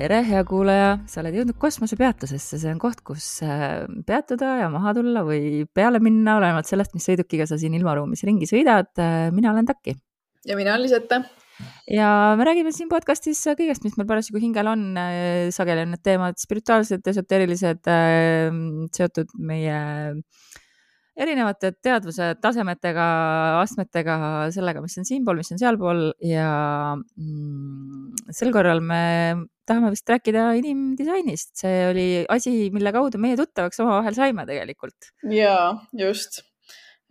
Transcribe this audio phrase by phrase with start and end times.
[0.00, 4.94] tere, hea kuulaja, sa oled jõudnud kosmosepeatusesse, see on koht, kus äh, peatuda ja maha
[4.96, 8.88] tulla või peale minna, olenevalt sellest, mis sõidukiga sa siin ilmaruumis ringi sõidad.
[9.00, 9.96] Äh, mina olen Taki.
[10.48, 11.20] ja mina olen Lisette.
[11.92, 14.86] ja me räägime siin podcastis kõigest, mis meil parasjagu hingel on.
[15.00, 17.92] Äh, sageli on need teemad spirituaalsed, esoteerilised,
[18.96, 19.76] seotud meie
[21.20, 23.06] erinevate teadvuse tasemetega,
[23.60, 24.16] astmetega,
[24.54, 26.50] sellega, mis on siinpool, mis on sealpool ja
[26.96, 29.02] mm, sel korral me
[29.68, 35.12] tahame vist rääkida inimdisainist, see oli asi, mille kaudu meie tuttavaks omavahel saime tegelikult.
[35.30, 35.54] ja
[35.96, 36.40] just,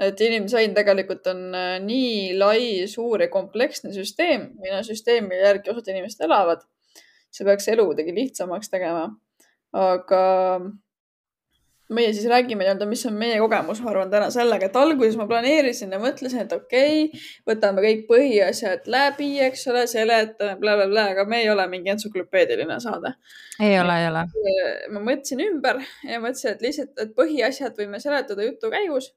[0.01, 5.93] et inimdisain tegelikult on äh, nii lai, suur ja kompleksne süsteem, mille süsteemi järgi osad
[5.93, 6.65] inimesed elavad.
[7.29, 9.09] see peaks elu kuidagi lihtsamaks tegema.
[9.77, 10.21] aga
[11.93, 15.25] meie siis räägime nii-öelda, mis on meie kogemus, ma arvan täna sellega, et alguses ma
[15.29, 21.07] planeerisin ja mõtlesin, et okei okay,, võtame kõik põhiasjad läbi, eks ole, seletame blablabla bla,
[21.07, 23.15] bla, aga me ei ole mingi entsüklopeediline saade.
[23.65, 24.23] ei ole, ei ole.
[24.93, 29.09] ma mõtlesin ümber ja mõtlesin, et lihtsalt, et põhiasjad võime seletada jutu käigus.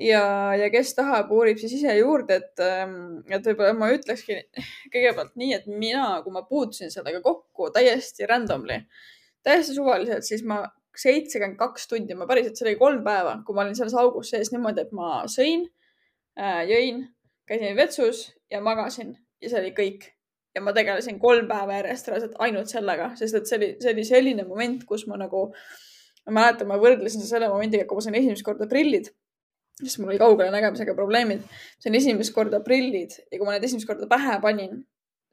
[0.00, 0.24] ja,
[0.56, 4.40] ja kes tahab, uurib siis ise juurde, et, ähm, et võib-olla ma ütlekski
[4.88, 8.86] kõigepealt nii, et mina, kui ma puutusin sellega kokku täiesti randomly,
[9.44, 10.62] täiesti suvaliselt, siis ma
[10.98, 14.50] seitsekümmend kaks tundi, ma päriselt, see oli kolm päeva, kui ma olin selles augus sees
[14.54, 15.66] niimoodi, et ma sõin
[16.38, 17.04] äh,, jõin,
[17.48, 20.10] käisin vetsus ja magasin ja see oli kõik.
[20.54, 24.04] ja ma tegelesin kolm päeva järjest reaalselt ainult sellega, sest et see oli, see oli
[24.08, 25.44] selline moment, kus ma nagu,
[26.26, 29.12] ma mäletan, ma võrdlesin selle momendiga, kui ma sain esimest korda prillid,
[29.78, 31.44] sest mul oli kaugele nägemisega probleemid.
[31.78, 34.82] sain esimest korda prillid ja kui ma need esimest korda pähe panin,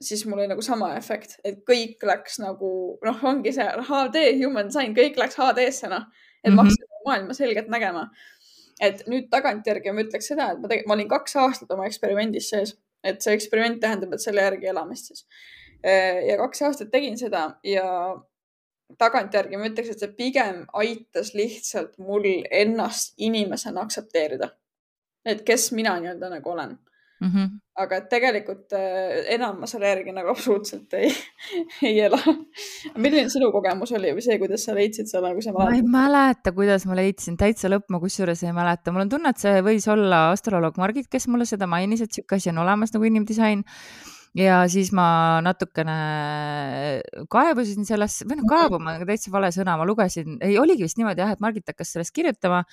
[0.02, 2.72] siis mul oli nagu sama efekt, et kõik läks nagu
[3.06, 6.06] noh, ongi see HD human design, kõik läks HD-sse noh,
[6.44, 7.06] et ma hakkasin mm -hmm.
[7.06, 8.10] maailma selgelt nägema.
[8.82, 12.76] et nüüd tagantjärgi ma ütleks seda, et ma, ma olin kaks aastat oma eksperimendis sees,
[13.04, 15.26] et see eksperiment tähendab, et selle järgi elamist siis.
[16.28, 17.88] ja kaks aastat tegin seda ja
[18.98, 24.50] tagantjärgi ma ütleks, et see pigem aitas lihtsalt mul ennast inimesena aktsepteerida.
[25.26, 26.78] et kes mina nii-öelda nagu olen
[27.22, 27.30] mm.
[27.30, 27.50] -hmm.
[27.84, 31.12] aga tegelikult äh, enam ma selle järgi nagu absoluutselt ei,
[31.90, 32.20] ei ela.
[32.98, 35.72] milline sinu kogemus oli või see, kuidas sa leidsid selle, kui sa mäletad?
[35.72, 39.34] ma ei mäleta, kuidas ma leidsin, täitsa lõpp ma kusjuures ei mäleta, mul on tunne,
[39.34, 42.94] et see võis olla astroloog Margit, kes mulle seda mainis, et sihuke asi on olemas
[42.96, 43.66] nagu inimdisain
[44.38, 45.08] ja siis ma
[45.46, 45.98] natukene
[47.32, 48.52] kaebusin sellesse, või noh, mhm.
[48.54, 51.96] kaebama on täitsa vale sõna, ma lugesin, ei oligi vist niimoodi jah, et Margit hakkas
[51.96, 52.64] sellest kirjutama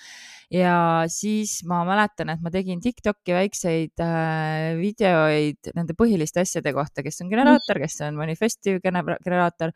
[0.52, 0.76] ja
[1.12, 7.22] siis ma mäletan, et ma tegin Tiktoki väikseid äh, videoid nende põhiliste asjade kohta, kes
[7.24, 9.72] on generaator, kes on manifestiv generaator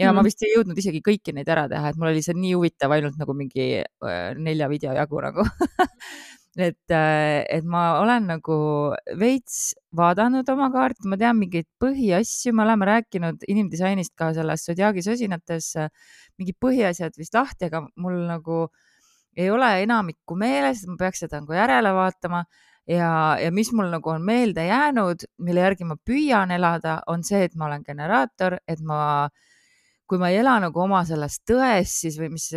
[0.00, 0.16] ja mm.
[0.16, 2.94] ma vist ei jõudnud isegi kõiki neid ära teha, et mul oli see nii huvitav
[2.96, 5.46] ainult nagu mingi äh, nelja video jagu nagu
[6.58, 8.56] et, äh, et ma olen nagu
[9.18, 15.04] veits vaadanud oma kaarti, ma tean mingeid põhiasju, me oleme rääkinud inimdisainist ka selles Zodiaagi
[15.06, 15.74] sosinates,
[16.40, 18.64] mingid põhiasjad vist lahti, aga mul nagu
[19.38, 22.44] ei ole enamikku meeles, ma peaks seda nagu järele vaatama.
[22.90, 27.44] Ja, ja mis mul nagu on meelde jäänud, mille järgi ma püüan elada, on see,
[27.46, 29.49] et ma olen generaator, et ma äh,
[30.10, 32.48] kui ma ei ela nagu oma selles tões siis või mis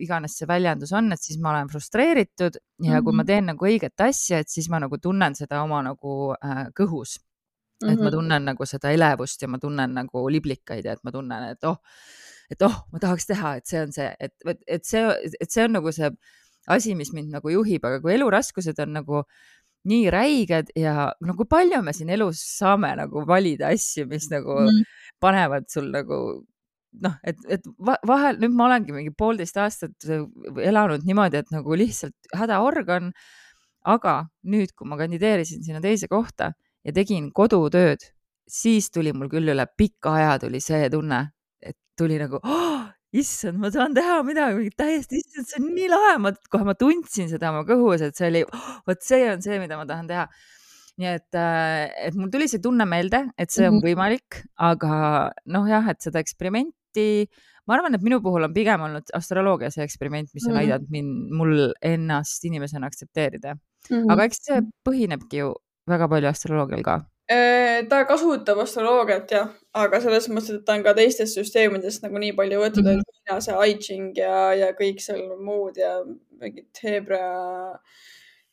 [0.00, 3.04] iganes see väljendus on, et siis ma olen frustreeritud ja mm -hmm.
[3.04, 3.26] kui ma mhm.
[3.28, 7.86] teen nagu õiget asja, et siis ma nagu tunnen seda oma nagu äh, kõhus mm.
[7.86, 7.92] -hmm.
[7.92, 8.16] et ma mhm.
[8.16, 11.76] tunnen nagu seda elevust ja ma tunnen nagu liblikaid ja et ma tunnen, et oh,
[12.50, 14.32] et oh, ma tahaks teha, et see on see, et,
[14.66, 15.02] et see,
[15.40, 16.10] et see on nagu see
[16.68, 19.24] asi, mis mind nagu juhib, aga kui eluraskused on nagu
[19.90, 24.60] nii räiged ja no kui palju me siin elus saame nagu valida asju, mis nagu
[24.62, 24.84] mm.
[25.20, 26.46] panevad sul nagu
[27.00, 27.68] noh, et, et
[28.08, 30.08] vahel nüüd ma olengi mingi poolteist aastat
[30.60, 33.12] elanud niimoodi, et nagu lihtsalt hädaorgan.
[33.82, 36.52] aga nüüd, kui ma kandideerisin sinna teise kohta
[36.86, 38.04] ja tegin kodutööd,
[38.46, 41.18] siis tuli mul küll üle pika aja tuli see tunne,
[41.58, 46.14] et tuli nagu oh, issand, ma saan teha midagi täiesti, issand, see on nii lahe,
[46.22, 49.58] ma kohe ma tundsin seda oma kõhus, et see oli oh,, vot see on see,
[49.62, 50.28] mida ma tahan teha
[51.02, 53.88] nii et, äh, et mul tuli see tunne meelde, et see on mm -hmm.
[53.88, 54.94] võimalik, aga
[55.50, 57.28] noh, jah, et seda eksperimenti eksperimenti.
[57.66, 60.60] ma arvan, et minu puhul on pigem olnud astroloogia see eksperiment, mis on mm -hmm.
[60.60, 63.96] aidanud mind, mul ennast inimesena aktsepteerida mm.
[63.96, 64.12] -hmm.
[64.12, 65.54] aga eks see põhinebki ju
[65.88, 67.00] väga palju astroloogial ka?
[67.30, 72.18] Äh, ta kasutab astroloogiat jah, aga selles mõttes, et ta on ka teistest süsteemidest nagu
[72.18, 73.36] nii palju võetud mm, -hmm.
[73.36, 76.04] et see I Ching ja, ja kõik seal muud ja
[76.40, 77.78] mingid Hebra,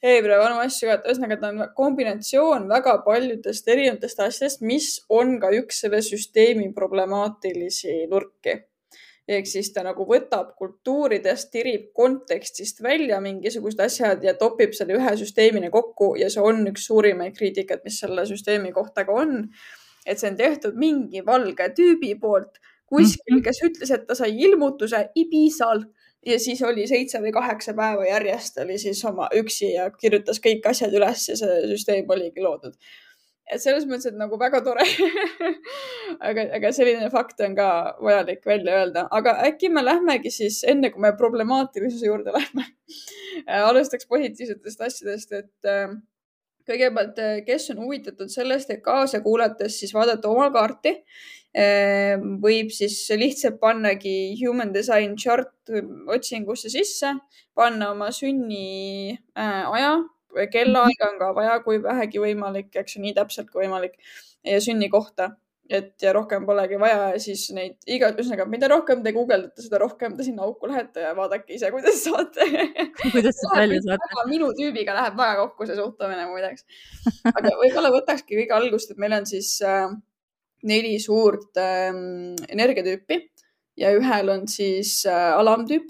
[0.04, 5.36] Hebra vanu asju ka, et ühesõnaga ta on kombinatsioon väga paljudest erinevatest asjadest, mis on
[5.42, 8.62] ka üks selle süsteemi problemaatilisi nurki
[9.30, 15.14] ehk siis ta nagu võtab kultuuridest, tirib kontekstist välja mingisugused asjad ja topib selle ühe
[15.20, 19.44] süsteemini kokku ja see on üks suurimaid kriitikat, mis selle süsteemi kohta ka on.
[20.06, 22.58] et see on tehtud mingi valge tüübi poolt
[22.90, 23.44] kuskil, mhm.
[23.46, 25.84] kes ütles, et ta sai ilmutuse Ibisal
[26.26, 30.66] ja siis oli seitse või kaheksa päeva järjest oli siis oma üksi ja kirjutas kõik
[30.70, 32.76] asjad üles ja see süsteem oligi loodud.
[33.50, 34.86] Et selles mõttes, et nagu väga tore.
[36.26, 37.66] Aga, aga selline fakt on ka
[38.02, 42.66] vajalik välja öelda, aga äkki me lähmegi siis enne, kui me problemaatilisuse juurde lähme
[43.70, 45.94] alustaks positiivsetest asjadest, et äh,
[46.70, 50.96] kõigepealt, äh, kes on huvitatud sellest, et kaasa kuulates siis vaadata oma kaarti
[52.44, 55.72] võib siis lihtsalt pannagi human design chart
[56.08, 57.16] otsingusse sisse,
[57.58, 59.98] panna oma sünni äh, aja
[60.54, 63.96] kellaaega on ka vaja, kui vähegi võimalik, eks ju, nii täpselt kui võimalik
[64.46, 65.32] ja sünnikohta,
[65.70, 69.82] et ja rohkem polegi vaja ja siis neid iga, ühesõnaga, mida rohkem te guugeldate, seda
[69.82, 72.46] rohkem te sinna auku lähete ja vaadake ise, kuidas saate
[73.14, 74.26] kuidas siis välja saate?
[74.32, 76.66] minu tüübiga läheb väga kokku see suhtumine muideks.
[77.34, 79.94] aga võib-olla võtakski kõige algust, et meil on siis äh,
[80.64, 81.94] neli suurt äh,
[82.50, 83.22] energiatüüpi
[83.80, 85.90] ja ühel on siis äh, alamtüüp.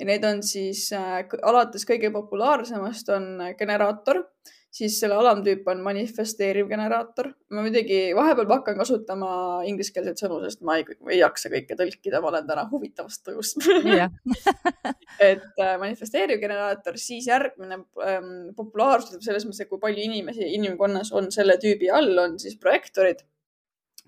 [0.00, 4.24] Ja need on siis äh, alates kõige populaarsemast on äh, generaator,
[4.72, 7.28] siis selle alamtüüp on manifesteeriv generaator.
[7.52, 9.30] ma muidugi vahepeal hakkan kasutama
[9.68, 13.62] ingliskeelseid sõnu, sest ma ei, ei jaksa kõike tõlkida, ma olen täna huvitavast tujust.
[15.30, 21.12] Et äh, manifesteeriv generaator, siis järgmine ähm, populaarsus selles mõttes, et kui palju inimesi inimkonnas
[21.14, 23.22] on selle tüübi all, on siis projektorid.
[23.22, 23.31] äh,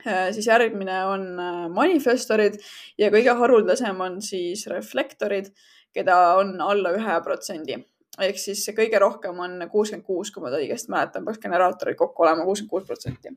[0.02, 2.58] siis järgmine on äh, manifestorid
[2.99, 5.52] ja kõige haruldasem on siis reflektorid
[5.94, 7.79] keda on alla ühe protsendi
[8.23, 12.44] ehk siis kõige rohkem on kuuskümmend kuus, kui ma õigesti mäletan, peaks generaatorid kokku olema
[12.46, 13.32] kuuskümmend kuus protsenti.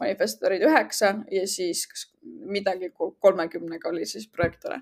[0.00, 1.86] manifestorid üheksa ja siis
[2.22, 4.80] midagi kolmekümnega oli siis projektore.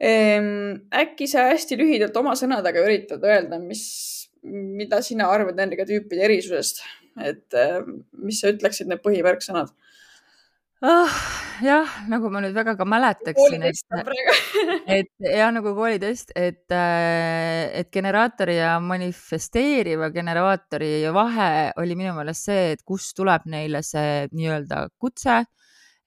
[0.00, 3.84] Ehm, äkki sa hästi lühidalt oma sõnadega üritad öelda, mis,
[4.42, 6.82] mida sina arvad nendega tüüpide erisusest,
[7.22, 9.70] et ehm, mis sa ütleksid, need põhimärksõnad
[10.82, 11.20] oh,.
[11.60, 13.80] jah, nagu ma nüüd väga ka mäletaksin, et,
[14.88, 21.50] et jah, nagu koolitest, et, äh, et generaatori ja manifesteeriva generaatori vahe
[21.80, 25.42] oli minu meelest see, et kust tuleb neile see nii-öelda kutse,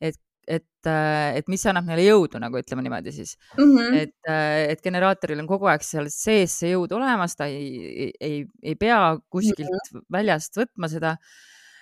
[0.02, 0.18] et,
[0.48, 3.64] et, äh, et mis annab neile jõudu, nagu ütleme niimoodi siis mm.
[3.64, 4.02] -hmm.
[4.02, 8.46] et, äh, et generaatoril on kogu aeg seal sees see jõud olemas, ta ei, ei,
[8.64, 10.08] ei pea kuskilt mm -hmm.
[10.18, 11.18] väljast võtma seda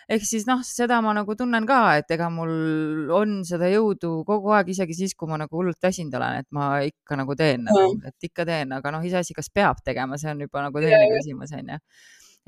[0.09, 4.56] ehk siis noh, seda ma nagu tunnen ka, et ega mul on seda jõudu kogu
[4.56, 8.00] aeg, isegi siis, kui ma nagu hullult väsinud olen, et ma ikka nagu teen nagu,
[8.07, 11.53] et ikka teen, aga noh, iseasi, kas peab tegema, see on juba nagu teine küsimus
[11.57, 11.80] onju.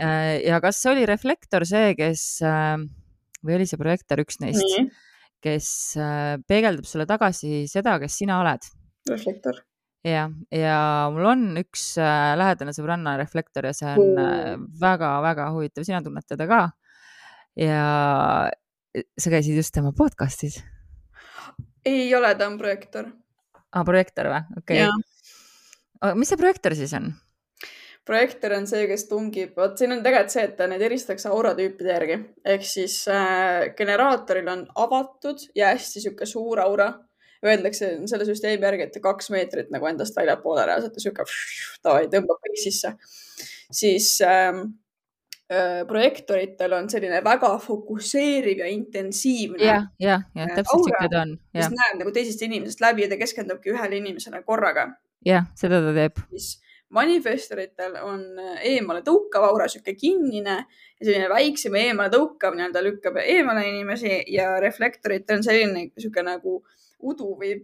[0.01, 2.81] Äh, ja kas oli reflektor see, kes äh,
[3.43, 5.03] või oli see projektor üks neist mm, -hmm.
[5.43, 5.67] kes
[5.99, 8.65] äh, peegeldab sulle tagasi seda, kes sina oled?
[9.09, 9.59] reflektor
[10.07, 10.77] jah, ja
[11.13, 16.27] mul on üks äh, lähedane sõbranna reflektor ja see on väga-väga äh, huvitav, sina tunned
[16.27, 16.63] teda ka
[17.59, 18.49] ja
[18.95, 20.61] e, sa käisid just tema podcast'is?
[21.85, 23.11] ei ole, ta on projektor.
[23.53, 24.41] aa, ah, projektor või?
[24.61, 26.15] okei okay..
[26.17, 27.13] mis see projektor siis on?
[28.05, 32.19] projektor on see, kes tungib, vot siin on tegelikult see, et neid eristatakse auratüüpide järgi
[32.55, 36.93] ehk siis äh, generaatoril on avatud ja hästi sihuke suur aura.
[37.43, 41.25] Öeldakse selle süsteemi järgi, et kaks meetrit nagu endast väljapoole reaalselt ja sihuke
[41.83, 42.93] davai, tõmbab kõik sisse.
[43.67, 44.82] siis ähm, Äh,
[45.87, 49.63] projektoritel on selline väga fokusseeriv ja intensiivne.
[49.65, 51.33] jah, jah, jah, äh, täpselt siuke ta on.
[51.53, 54.87] mis näeb nagu teisest inimesest läbi ja ta keskendubki ühele inimesele korraga.
[55.25, 56.21] jah, seda ta teeb.
[56.93, 63.19] manifestoritel on äh, eemale tõukav aura, sihuke kinnine ja selline väiksem eemale tõukav nii-öelda lükkab
[63.25, 66.61] eemale inimesi ja reflektoritel on selline sihuke nagu
[67.03, 67.57] udu või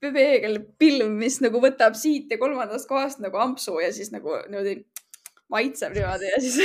[0.00, 4.80] peegelpilv, mis nagu võtab siit ja kolmandast kohast nagu ampsu ja siis nagu niimoodi
[5.52, 6.56] maitseb niimoodi ja siis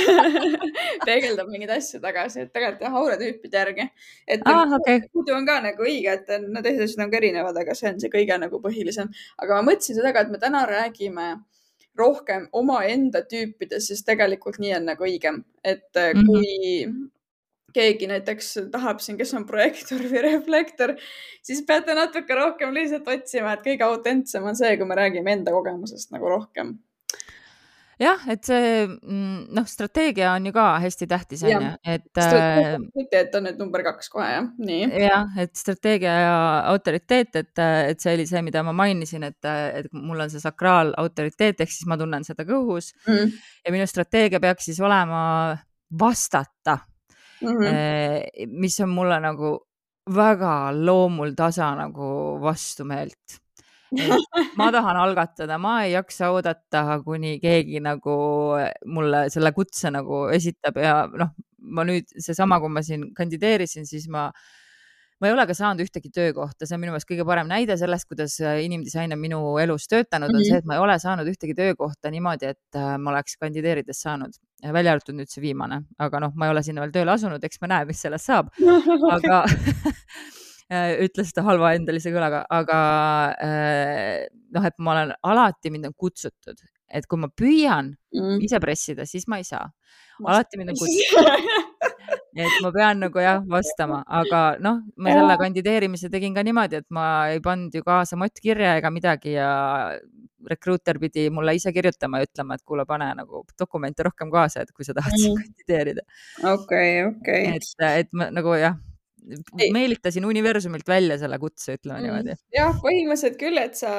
[1.06, 3.86] peegeldab mingeid asju tagasi, et tegelikult jah, auratüüpide järgi.
[4.26, 5.04] et ah, okay.
[5.14, 8.02] muidu on ka nagu õige, et no teised asjad on ka erinevad, aga see on
[8.02, 9.12] see kõige nagu põhilisem.
[9.38, 11.30] aga ma mõtlesin seda ka, et me täna räägime
[11.98, 16.26] rohkem omaenda tüüpidest, sest tegelikult nii on nagu õigem, et mm -hmm.
[16.26, 17.10] kui
[17.72, 20.96] keegi näiteks tahab siin, kes on projektor või reflektor,
[21.42, 25.54] siis peate natuke rohkem lihtsalt otsima, et kõige autentsem on see, kui me räägime enda
[25.54, 26.74] kogemusest nagu rohkem
[28.02, 32.06] jah, et see mm, noh, strateegia on ju ka hästi tähtis, on ju, et.
[32.18, 34.88] autoriteet on nüüd number kaks kohe jah, nii.
[35.04, 36.36] jah, et strateegia ja
[36.72, 39.50] autoriteet, et, et see oli see, mida ma mainisin, et,
[39.82, 43.36] et mul on see sakraalautoriteet ehk siis ma tunnen seda kõhus mm.
[43.66, 45.22] ja minu strateegia peaks siis olema
[45.98, 46.78] vastata
[47.42, 48.56] mm, -hmm.
[48.58, 49.58] mis on mulle nagu
[50.14, 53.38] väga loomuldasa nagu vastumeelt
[54.58, 58.16] ma tahan algatada, ma ei jaksa oodata, kuni keegi nagu
[58.86, 64.08] mulle selle kutse nagu esitab ja noh, ma nüüd seesama, kui ma siin kandideerisin, siis
[64.10, 64.28] ma
[65.22, 68.08] ma ei ole ka saanud ühtegi töökohta, see on minu meelest kõige parem näide sellest,
[68.10, 70.48] kuidas inimdisain on minu elus töötanud, on mm -hmm.
[70.50, 74.34] see, et ma ei ole saanud ühtegi töökohta niimoodi, et äh, ma oleks kandideerides saanud,
[74.74, 77.62] välja arvatud nüüd see viimane, aga noh, ma ei ole sinna veel tööle asunud, eks
[77.62, 78.50] me näe, mis sellest saab.
[79.14, 79.54] aga Äh,
[81.04, 82.78] ütles ta halva endalise kõlaga, aga
[83.42, 86.62] äh, noh, et ma olen alati, mind on kutsutud,
[86.92, 88.40] et kui ma püüan mm.
[88.46, 89.66] ise pressida, siis ma ei saa.
[90.22, 91.72] alati mind on kutsutud
[92.32, 96.88] et ma pean nagu jah vastama, aga noh, ma selle kandideerimise tegin ka niimoodi, et
[96.94, 99.50] ma ei pannud ju kaasa mottkirja ega midagi ja
[100.48, 104.72] rekruuter pidi mulle ise kirjutama ja ütlema, et kuule, pane nagu dokumente rohkem kaasa, et
[104.72, 105.42] kui sa tahad mm.
[105.42, 106.06] kandideerida.
[106.54, 107.44] okei, okei.
[107.58, 108.80] et, et ma nagu jah
[109.72, 112.06] meelitasin universumilt välja selle kutse, ütleme mm.
[112.06, 112.36] niimoodi.
[112.56, 113.92] jah, põhimõtteliselt küll, et sa,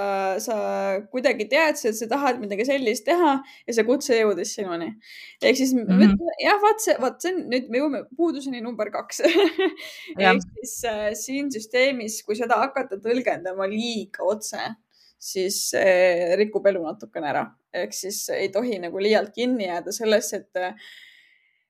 [0.44, 0.58] sa
[1.14, 4.90] kuidagi teadsid, et sa tahad midagi sellist teha ja see kutse jõudis sinuni.
[5.42, 6.34] ehk siis mm -hmm.
[6.44, 11.10] jah, vaat see, vaat see on nüüd me jõuame puuduseni number kaks ehk siis äh,
[11.20, 14.60] siin süsteemis, kui seda hakata tõlgendama liiga otse,
[15.20, 20.44] siis äh, rikub elu natukene ära, ehk siis ei tohi nagu liialt kinni jääda sellesse,
[20.44, 20.76] et äh,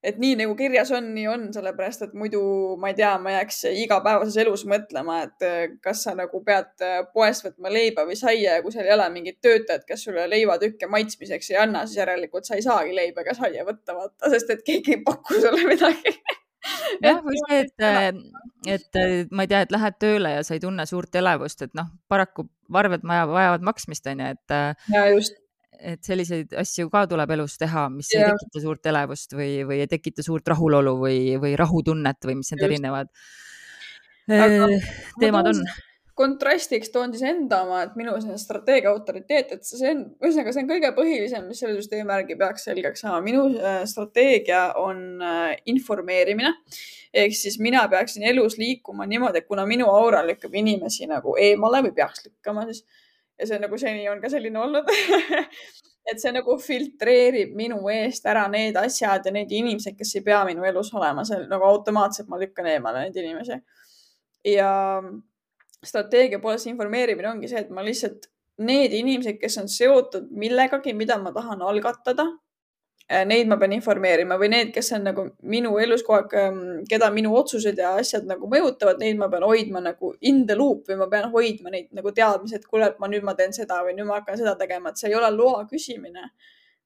[0.03, 2.41] et nii nagu kirjas on, nii on, sellepärast et muidu
[2.81, 7.00] ma ei tea, ma jääks igapäevases elus mõtlema, et äh, kas sa nagu pead äh,
[7.15, 10.89] poest võtma leiba või saia ja kui seal ei ole mingit töötajat, kes sulle leivatükke
[10.91, 14.65] maitsmiseks ei anna, siis järelikult sa ei saagi leiba ega saia võtta, vaata, sest et
[14.67, 16.17] keegi ei paku sulle midagi
[17.07, 18.10] jah, või see, et, äh,
[18.75, 21.88] et ma ei tea, et lähed tööle ja sa ei tunne suurt elevust, et noh,
[22.12, 24.60] paraku arved vajavad maksmist, onju, et.
[24.91, 25.43] ja just
[25.84, 28.25] et selliseid asju ka tuleb elus teha, mis ja.
[28.25, 32.54] ei tekita suurt elevust või, või ei tekita suurt rahulolu või, või rahutunnet või mis
[32.54, 33.12] need erinevad
[34.32, 34.70] Aga,
[35.20, 35.66] teemad on
[36.16, 40.62] kontrastiks toon siis enda oma, et minu selline strateegia autoriteet, et see on, ühesõnaga, see
[40.62, 43.22] on kõige põhilisem, mis selle süsteemi järgi peaks selgeks saama.
[43.25, 46.54] minu äh, strateegia on äh, informeerimine
[47.13, 51.84] ehk siis mina peaksin elus liikuma niimoodi, et kuna minu aura lükkab inimesi nagu eemale
[51.88, 52.86] või peaks lükkama, siis
[53.40, 54.90] ja see nagu seni on ka selline olnud
[56.12, 60.42] et see nagu filtreerib minu eest ära need asjad ja need inimesed, kes ei pea
[60.48, 63.60] minu elus olema, see nagu automaatselt ma lükkan eemale neid inimesi.
[64.54, 64.72] ja
[65.84, 68.28] strateegia poolest informeerimine ongi see, et ma lihtsalt
[68.63, 72.28] need inimesed, kes on seotud millegagi, mida ma tahan algatada,
[73.27, 77.10] neid ma pean informeerima või need, kes on nagu minu elus kogu aeg, ähm, keda
[77.13, 81.00] minu otsused ja asjad nagu mõjutavad, neid ma pean hoidma nagu in the loop või
[81.03, 83.96] ma pean hoidma neid nagu teadmisi, et kuule, et ma nüüd ma teen seda või
[83.98, 86.32] nüüd ma hakkan seda tegema, et see ei ole loa küsimine.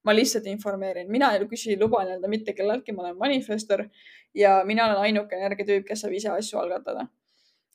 [0.07, 3.81] ma lihtsalt informeerin, mina ei küsi luba nii-öelda mitte kelleltki, ma olen manifestor
[4.33, 7.09] ja mina olen ainuke energiatüüp, kes saab ise asju algatada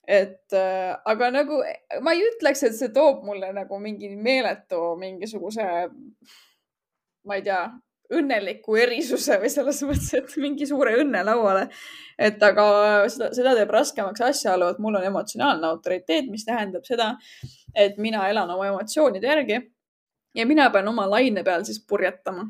[0.08, 1.60] et äh, aga nagu
[2.02, 5.66] ma ei ütleks, et see toob mulle nagu mingi meeletu mingisuguse,
[7.28, 7.62] ma ei tea,
[8.18, 11.68] õnneliku erisuse või selles mõttes, et mingi suure õnne lauale.
[12.18, 12.64] et aga
[13.08, 17.14] seda, seda teeb raskemaks asjaolu, et mul on emotsionaalne autoriteet, mis tähendab seda,
[17.74, 19.62] et mina elan oma emotsioonide järgi
[20.34, 22.46] ja mina pean oma laine peal siis purjetama.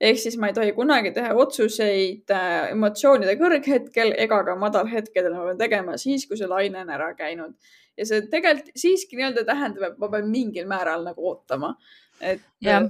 [0.00, 5.48] ehk siis ma ei tohi kunagi teha otsuseid äh, emotsioonide kõrghetkel ega ka madalhetkedel, ma
[5.50, 7.54] pean tegema siis, kui see laine on ära käinud.
[7.96, 11.74] ja see tegelikult siiski nii-öelda tähendab, et ma pean mingil määral nagu ootama.
[12.20, 12.80] et ja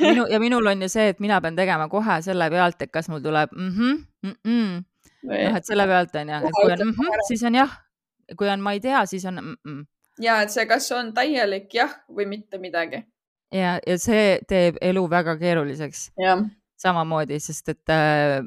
[0.00, 3.08] minu ja minul on ju see, et mina pean tegema kohe selle pealt, et kas
[3.12, 4.84] mul tuleb mhmh, mhmh.
[5.30, 7.74] noh, et selle pealt on ju, et kui on mhmh, siis on jah,
[8.38, 9.82] kui on ma ei tea, siis on mhmh.
[10.24, 13.04] ja et see, kas on täielik jah või mitte midagi.
[13.54, 16.10] ja, ja see teeb elu väga keeruliseks.
[16.84, 18.40] samamoodi, sest et äh,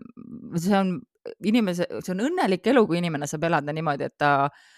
[0.56, 0.98] see on
[1.44, 4.77] inimese, see on õnnelik elu, kui inimene saab elada niimoodi, et ta Äh,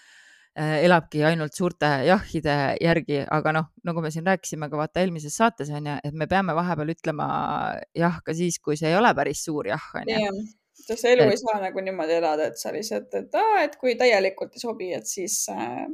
[0.56, 5.70] elabki ainult suurte jahhide järgi, aga noh, nagu me siin rääkisime ka vaata eelmises saates
[5.70, 7.28] on ju, et me peame vahepeal ütlema
[7.96, 10.42] jah ka siis, kui see ei ole päris suur jah on ju.
[10.80, 11.36] sest elu et...
[11.36, 14.90] ei saa nagu niimoodi elada, et sa lihtsalt, et aa, et kui täielikult ei sobi,
[14.96, 15.86] et siis äh,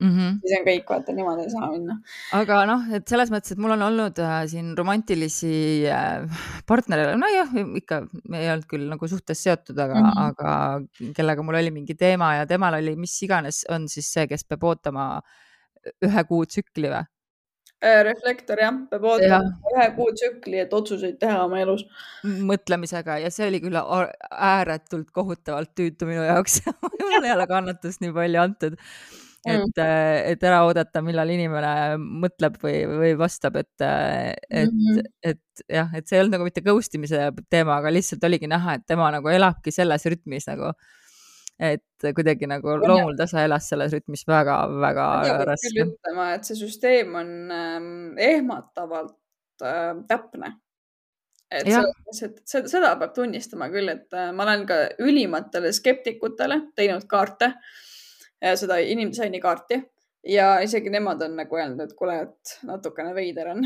[0.00, 0.10] mm.
[0.10, 0.38] -hmm.
[0.42, 1.96] siis on kõik, vaata niimoodi ei saa minna.
[2.40, 5.54] aga noh, et selles mõttes, et mul on olnud äh, siin romantilisi
[5.90, 10.28] äh, partnereid, nojah, ikka me ei olnud küll nagu suhtes seotud, aga mm, -hmm.
[10.28, 14.44] aga kellega mul oli mingi teema ja temal oli mis iganes, on siis see, kes
[14.48, 15.08] peab ootama
[16.04, 17.04] ühe kuu tsükli või?
[17.84, 19.40] Äh, reflektor jah, peab ootama
[19.74, 21.84] ühe kuu tsükli, et otsuseid teha oma elus.
[22.24, 26.62] mõtlemisega ja see oli küll ääretult kohutavalt tüütu minu jaoks
[27.02, 28.80] mul ei ole kannatust nii palju antud
[29.44, 35.08] et mm., et ära oodata, millal inimene mõtleb või, või vastab, et, et mm, -hmm.
[35.22, 38.78] et jah, et see ei olnud nagu mitte ghost imise teema, aga lihtsalt oligi näha,
[38.78, 40.72] et tema nagu elabki selles rütmis nagu
[41.60, 45.06] et kuidagi nagu loomuldasa elas selles rütmis väga-väga
[45.46, 45.86] raske.
[45.86, 49.14] ütlema, et see süsteem on ähm, ehmatavalt
[49.62, 50.56] äh, täpne.
[51.54, 56.62] et selles mõttes, et seda, peab tunnistama küll, et äh, ma olen ka ülimatele skeptikutele
[56.74, 57.74] teinud kaarte äh,,
[58.60, 59.82] seda inimdisaini kaarti.
[60.24, 63.60] Ja isegi nemad on nagu öelnud, et kuule, et natukene veider on.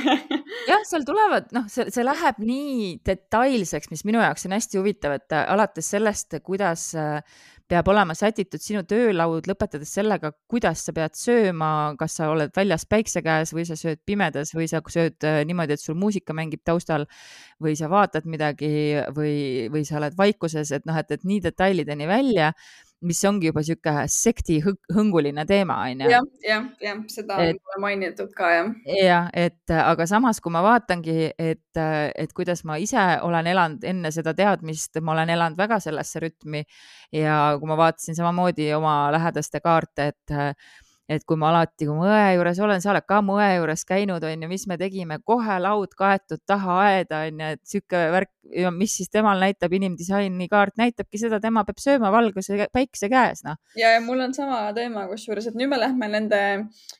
[0.68, 5.14] Jah, seal tulevad, noh, see, see läheb nii detailseks, mis minu jaoks on hästi huvitav,
[5.16, 7.22] et äh, alates sellest, kuidas äh,
[7.70, 12.86] peab olema sätitud sinu töölaud, lõpetades sellega, kuidas sa pead sööma, kas sa oled väljas
[12.86, 16.62] päikse käes või sa sööd pimedas või sa sööd äh, niimoodi, et sul muusika mängib
[16.66, 17.08] taustal
[17.62, 18.70] või sa vaatad midagi
[19.16, 22.52] või, või sa oled vaikuses, et noh, et, et nii detailideni välja
[23.04, 24.56] mis ongi juba sihuke sekti
[24.96, 26.08] hõnguline teema, onju.
[26.10, 28.70] jah, jah, jah, seda et, on mainitud ka, jah.
[28.96, 34.12] jah, et aga samas, kui ma vaatangi, et, et kuidas ma ise olen elanud enne
[34.14, 36.64] seda teadmist, ma olen elanud väga sellesse rütmi
[37.12, 40.36] ja kui ma vaatasin samamoodi oma lähedaste kaarte, et
[41.08, 43.84] et kui ma alati, kui ma õe juures olen, sa oled ka mu õe juures
[43.86, 48.00] käinud, on ju, mis me tegime, kohe laud kaetud taha aeda, on ju, et sihuke
[48.14, 48.32] värk,
[48.74, 53.58] mis siis temal näitab, inimdisaini kaart näitabki seda, tema peab sööma valguse päikse käes, noh.
[53.78, 56.42] ja, ja mul on sama teema kusjuures, et nüüd me lähme nende,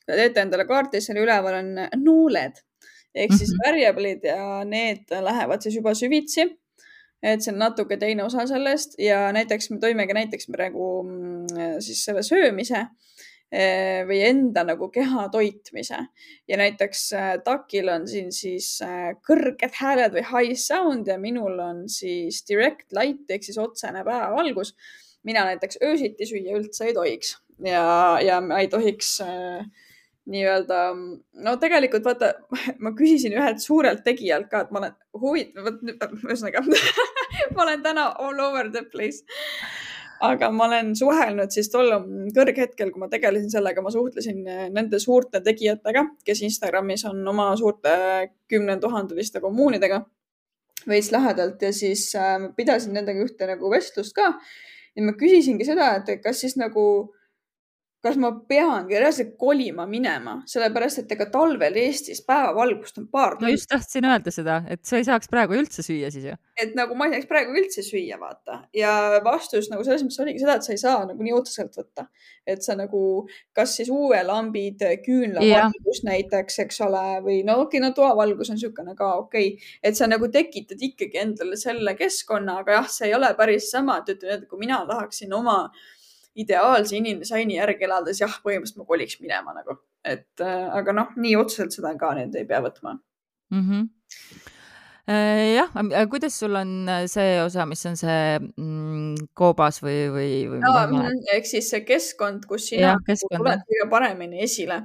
[0.07, 2.63] teete endale kaarti, seal üleval on nooled
[3.17, 3.67] ehk siis mm -hmm.
[3.67, 6.45] variable'id ja need lähevad siis juba süvitsi
[7.23, 12.03] et see on natuke teine osa sellest ja näiteks me tõimegi näiteks praegu mm, siis
[12.05, 13.16] selle söömise Eh,
[13.51, 16.01] või enda nagu keha toitmise.
[16.47, 21.59] Ja näiteks äh, takil on siin siis äh, kõrged hääled või high sound ja minul
[21.63, 24.75] on siis direct light ehk siis otsene päevavalgus.
[25.23, 27.37] mina näiteks öösiti süüa üldse ei tohiks.
[27.63, 29.65] Ja, ja ma ei tohiks äh,
[30.27, 30.79] nii-öelda,
[31.43, 32.33] no tegelikult vaata,
[32.83, 35.71] ma küsisin ühelt suurelt tegijalt ka, et ma olen huvitav,
[36.27, 36.63] ühesõnaga
[37.55, 39.23] ma olen täna all over the place
[40.23, 41.91] aga ma olen suhelnud siis tol
[42.35, 47.49] kõrghetkel, kui ma tegelesin sellega, ma suhtlesin eh, nende suurte tegijatega, kes Instagramis on oma
[47.59, 47.93] suurte
[48.49, 50.01] kümnetuhandeliste kommuunidega
[50.87, 54.33] veits lähedalt ja siis äh, pidasin nendega ühte nagu vestlust ka.
[54.95, 56.83] ja ma küsisingi seda, et kas siis nagu
[58.05, 63.47] kas ma peangi reaalselt kolima minema, sellepärast et ega talvel Eestis päevavalgust on paar tundi.
[63.47, 66.35] ma just tahtsin öelda seda, et sa ei saaks praegu üldse süüa siis ju.
[66.61, 68.59] et nagu ma ei saaks praegu üldse süüa, vaata.
[68.77, 68.91] ja
[69.25, 72.05] vastus nagu selles mõttes oligi seda, et sa ei saa nagu nii otseselt võtta.
[72.45, 73.01] et sa nagu,
[73.57, 78.93] kas siis UV-lambid, küünlavalgus näiteks, eks ole, või no okei okay,, no toavalgus on niisugune
[78.95, 83.17] ka okei okay., et sa nagu tekitad ikkagi endale selle keskkonna, aga jah, see ei
[83.17, 85.85] ole päris sama, et ütleme, et kui mina tahaksin oma äh,
[86.43, 91.37] ideaalse inimdisaini järgi elades jah, põhimõtteliselt ma koliks minema nagu, et äh, aga noh, nii
[91.39, 93.63] otseselt seda ka nüüd ei pea võtma mm.
[93.63, 93.87] -hmm
[95.07, 95.69] jah,
[96.11, 101.13] kuidas sul on äh, see osa, mis on see mm, koobas või, või, või?
[101.31, 104.81] ehk siis see keskkond, kus sina ja, tuled kõige paremini esile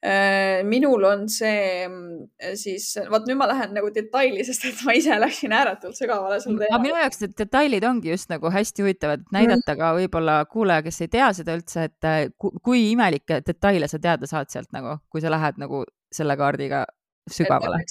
[0.00, 5.18] minul on see mm, siis, vot nüüd ma lähen nagu detaili, sest et ma ise
[5.20, 6.82] läksin ääretult sügavale selle teemale.
[6.86, 9.80] minu jaoks need detailid ongi just nagu hästi huvitavad, et näidata mm.
[9.82, 14.30] ka võib-olla kuulaja, kes ei tea seda üldse, et äh, kui imelikke detaile sa teada
[14.30, 16.86] saad sealt nagu, kui sa lähed nagu selle kaardiga
[17.28, 17.84] sügavale.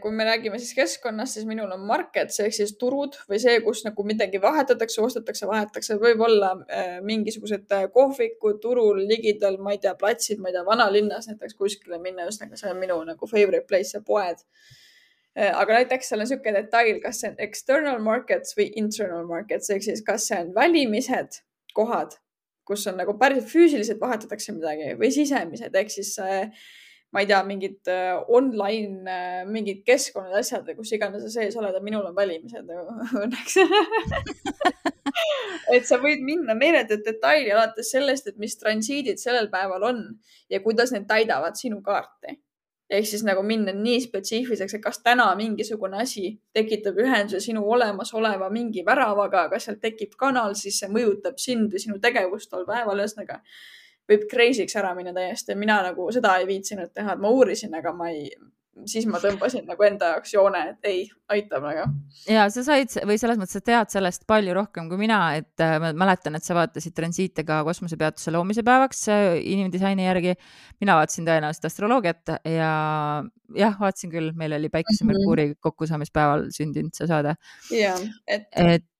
[0.00, 3.84] kui me räägime siis keskkonnast, siis minul on markets ehk siis turud või see, kus
[3.86, 9.94] nagu midagi vahetatakse, ostetakse, vahetatakse, võib-olla äh, mingisugused äh, kohvikud turul ligidal, ma ei tea,
[9.98, 13.96] platsid, ma ei tea, vanalinnas näiteks kuskile minna, ühesõnaga see on minu nagu favorite place
[13.96, 14.44] ja poed
[15.34, 15.50] äh,.
[15.50, 19.88] aga näiteks seal on niisugune detail, kas see on external markets või internal markets ehk
[19.88, 21.40] siis kas see on välimised
[21.74, 22.18] kohad,
[22.68, 26.52] kus on nagu päris füüsiliselt vahetatakse midagi või sisemised ehk siis äh,
[27.14, 31.76] ma ei tea, mingid äh, online äh, mingid keskkonnad, asjad kus iganes sa sees oled,
[31.86, 32.70] minul on valimised
[33.22, 33.58] õnneks
[35.76, 40.00] et sa võid minna meeletut detaili alates sellest, et mis transiidid sellel päeval on
[40.50, 42.34] ja kuidas need täidavad sinu kaarti.
[42.90, 48.50] ehk siis nagu minna nii spetsiifiliseks, et kas täna mingisugune asi tekitab ühenduse sinu olemasoleva
[48.50, 53.06] mingi väravaga, kas sealt tekib kanal, siis see mõjutab sind või sinu tegevust tol päeval,
[53.06, 53.38] ühesõnaga
[54.10, 55.56] võib crazy'ks ära minna täiesti.
[55.58, 58.28] mina nagu seda ei viitsinud teha, et ma uurisin, aga ma ei,
[58.90, 61.86] siis ma tõmbasin nagu enda jaoks joone, et ei, aitab väga.
[62.28, 65.76] ja sa said või selles mõttes sa tead sellest palju rohkem kui mina, et äh,
[65.82, 70.34] ma mäletan, et sa vaatasid transiite ka kosmosepeatuse loomise päevaks äh, inimdisaini järgi.
[70.84, 72.72] mina vaatasin tõenäoliselt astroloogiat ja
[73.56, 75.14] jah, vaatasin küll, meil oli Päikese -hmm.
[75.14, 77.36] Merkuuri kokkusaamispäeval sündinud see saade.
[77.70, 77.94] ja,
[78.26, 78.90] et, et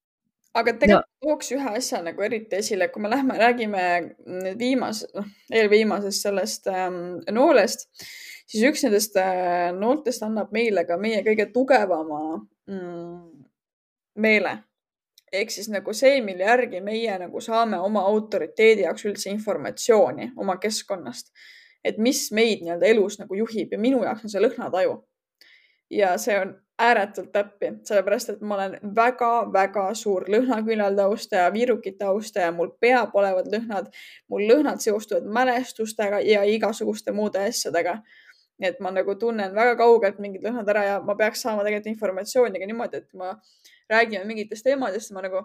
[0.54, 1.30] aga tegelikult no.
[1.30, 3.86] tooks ühe asja nagu eriti esile, kui me lähme, räägime
[4.26, 7.00] nüüd viimase, noh, eelviimasest sellest ähm,
[7.34, 7.88] noolest
[8.50, 12.20] siis üks nendest äh, nooltest annab meile ka meie kõige tugevama
[12.70, 13.18] mm,
[14.20, 14.54] meele.
[15.34, 20.58] ehk siis nagu see, mille järgi meie nagu saame oma autoriteedi jaoks üldse informatsiooni oma
[20.62, 21.32] keskkonnast.
[21.84, 25.00] et mis meid nii-öelda elus nagu juhib ja minu jaoks on see lõhnataju.
[25.94, 32.50] Ja see on ääretult täppi, sellepärast et ma olen väga-väga suur lõhnaküljelde austaja, viirukite austaja,
[32.52, 33.92] mul pea polevad lõhnad,
[34.32, 38.00] mul lõhnad seostuvad mälestustega ja igasuguste muude asjadega.
[38.58, 41.90] Nii et ma nagu tunnen väga kaugelt mingid lõhnad ära ja ma peaks saama tegelikult
[41.94, 43.32] informatsiooni ka niimoodi, et ma
[43.90, 45.44] räägime mingitest teemadest, ma nagu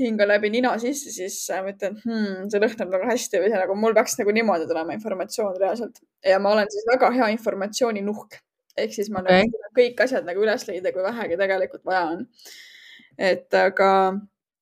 [0.00, 3.78] hingan läbi nina sisse, siis ma ütlen hmm,, see lõhnab väga hästi või see nagu
[3.78, 6.02] mul peaks nagu niimoodi tulema informatsioon reaalselt.
[6.26, 8.40] Ja ma olen siis väga hea informatsiooninuhk
[8.80, 9.46] ehk siis ma okay.
[9.48, 12.26] nagu kõik asjad nagu üles leida, kui vähegi tegelikult vaja on.
[13.18, 13.90] et aga.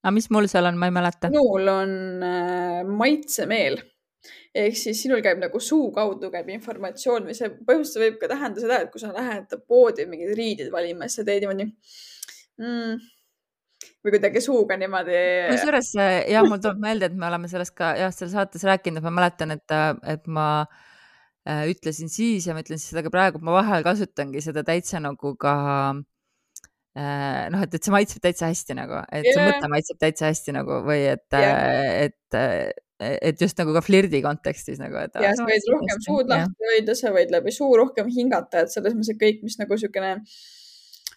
[0.04, 1.32] aga mis mul seal on, ma ei mäleta.
[1.34, 1.96] minul on
[2.28, 3.80] äh, maitsemeel
[4.54, 8.62] ehk siis sinul käib nagu suu kaudu käib informatsioon või see põhimõtteliselt võib ka tähendada
[8.62, 11.66] seda, et kui sa lähed poodi mingeid riideid valima, siis sa teed niimoodi
[12.62, 13.02] mm,
[14.04, 15.20] või kuidagi suuga niimoodi.
[15.50, 15.92] kusjuures
[16.30, 19.58] ja mul tuleb meelde, et me oleme sellest ka jah, seal saates rääkinud, ma mäletan,
[19.58, 19.78] et,
[20.14, 20.93] et ma äh,
[21.44, 25.34] ütlesin siis ja ma ütlen siis seda ka praegu, ma vahel kasutangi seda täitsa nagu
[25.40, 25.54] ka
[26.96, 29.36] äh, noh, et, et see maitseb täitsa hästi nagu, et yeah.
[29.36, 34.20] see mõte maitseb täitsa hästi nagu või et yeah., et et just nagu ka flirdi
[34.24, 38.64] kontekstis nagu, ja sa võid rohkem suud lahti hoida, sa võid läbi suu rohkem hingata,
[38.64, 40.12] et selles mõttes, et kõik, mis nagu siukene.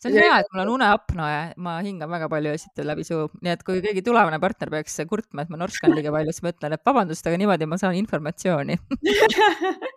[0.02, 3.54] see on hea, et mul on uneapnoe, ma hingan väga palju lihtsalt läbi suu, nii
[3.54, 6.76] et kui keegi tulevane partner peaks kurtma, et ma norskan liiga palju, siis ma ütlen,
[6.76, 8.82] et vabandust, aga niimoodi ma saan informatsiooni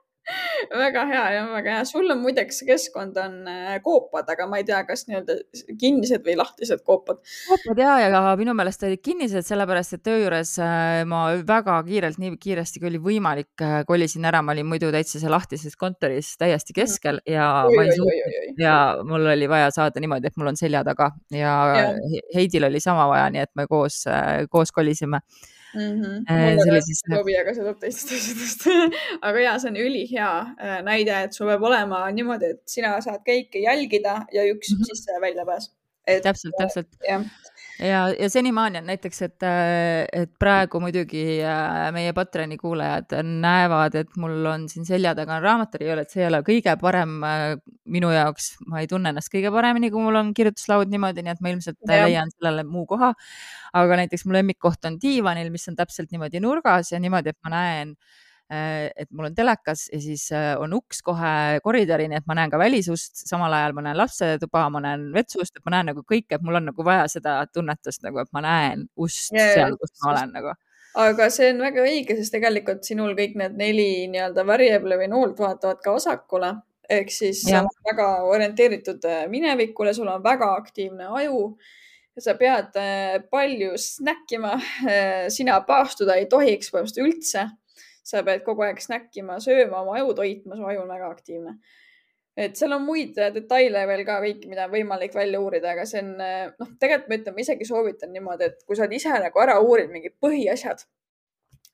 [0.71, 1.85] väga hea ja väga hea.
[1.89, 5.37] sul on muideks keskkond on äh, koopad, aga ma ei tea, kas nii-öelda
[5.81, 7.21] kinnised või lahtised koopad.
[7.49, 12.21] koopad ja, ja minu meelest olid kinnised, sellepärast et töö juures äh, ma väga kiirelt,
[12.23, 16.35] nii kiiresti kui oli võimalik, äh, kolisin ära, ma olin muidu täitsa seal lahtises kontoris
[16.41, 20.53] täiesti keskel ja oi, ma ei suutnud ja mul oli vaja saada niimoodi, et mul
[20.53, 21.89] on selja taga ja, ja.
[22.35, 24.03] Heidil oli sama vaja, nii et me koos,
[24.51, 25.21] koos kolisime
[25.75, 26.03] mm.
[26.03, 26.39] -hmm.
[26.49, 27.03] ei ole siis...
[27.07, 28.67] klubi, aga see tuleb teistest asjadest
[29.21, 33.23] aga ja see on ülihea äh, näide, et sul peab olema niimoodi, et sina saad
[33.27, 34.91] kõike jälgida ja üks mm -hmm.
[34.91, 35.71] sisse ja väljapääs.
[36.23, 36.89] täpselt, täpselt.
[37.81, 43.99] Ja, ja, senimaani on näiteks, et, äh, et praegu muidugi äh, meie Patreoni kuulajad näevad,
[44.03, 47.19] et mul on siin selja taga on raamaturiiul, et see ei ole kõige parem
[47.91, 51.45] minu jaoks, ma ei tunne ennast kõige paremini, kui mul on kirjutuslaud niimoodi, nii et
[51.45, 52.05] ma ilmselt ja.
[52.05, 53.15] leian sellele muu koha
[53.77, 57.55] aga näiteks mu lemmikkoht on diivanil, mis on täpselt niimoodi nurgas ja niimoodi, et ma
[57.55, 62.27] näen äh, et mul on telekas ja siis äh, on uks kohe koridori, nii et
[62.27, 65.93] ma näen ka välisust, samal ajal ma näen lapsetuba, ma näen vetsust, et ma näen
[65.93, 69.55] nagu kõike, et mul on nagu vaja seda tunnetust nagu, et ma näen ust yeah,
[69.55, 70.55] seal, kus ma olen nagu.
[71.05, 75.39] aga see on väga õige, sest tegelikult sinul kõik need neli nii-öelda variable või noolt
[75.39, 76.55] vaatavad ka vasakule
[76.91, 77.63] ehk siis ja.
[77.87, 81.55] väga orienteeritud äh, minevikule, sul on väga aktiivne aju
[82.19, 84.57] sa pead äh, palju snäkkima.
[84.89, 87.47] Äh, sina paastuda ei tohiks põhimõtteliselt üldse.
[88.11, 91.57] Sa pead kogu aeg snäkkima, sööma, oma aju toitma, su aju on väga aktiivne.
[92.41, 95.85] et seal on muid äh, detaile veel ka kõiki, mida on võimalik välja uurida, aga
[95.87, 99.13] see on noh, tegelikult ma ütlen, ma isegi soovitan niimoodi, et kui sa oled ise
[99.13, 100.87] nagu ära uurinud mingid põhiasjad,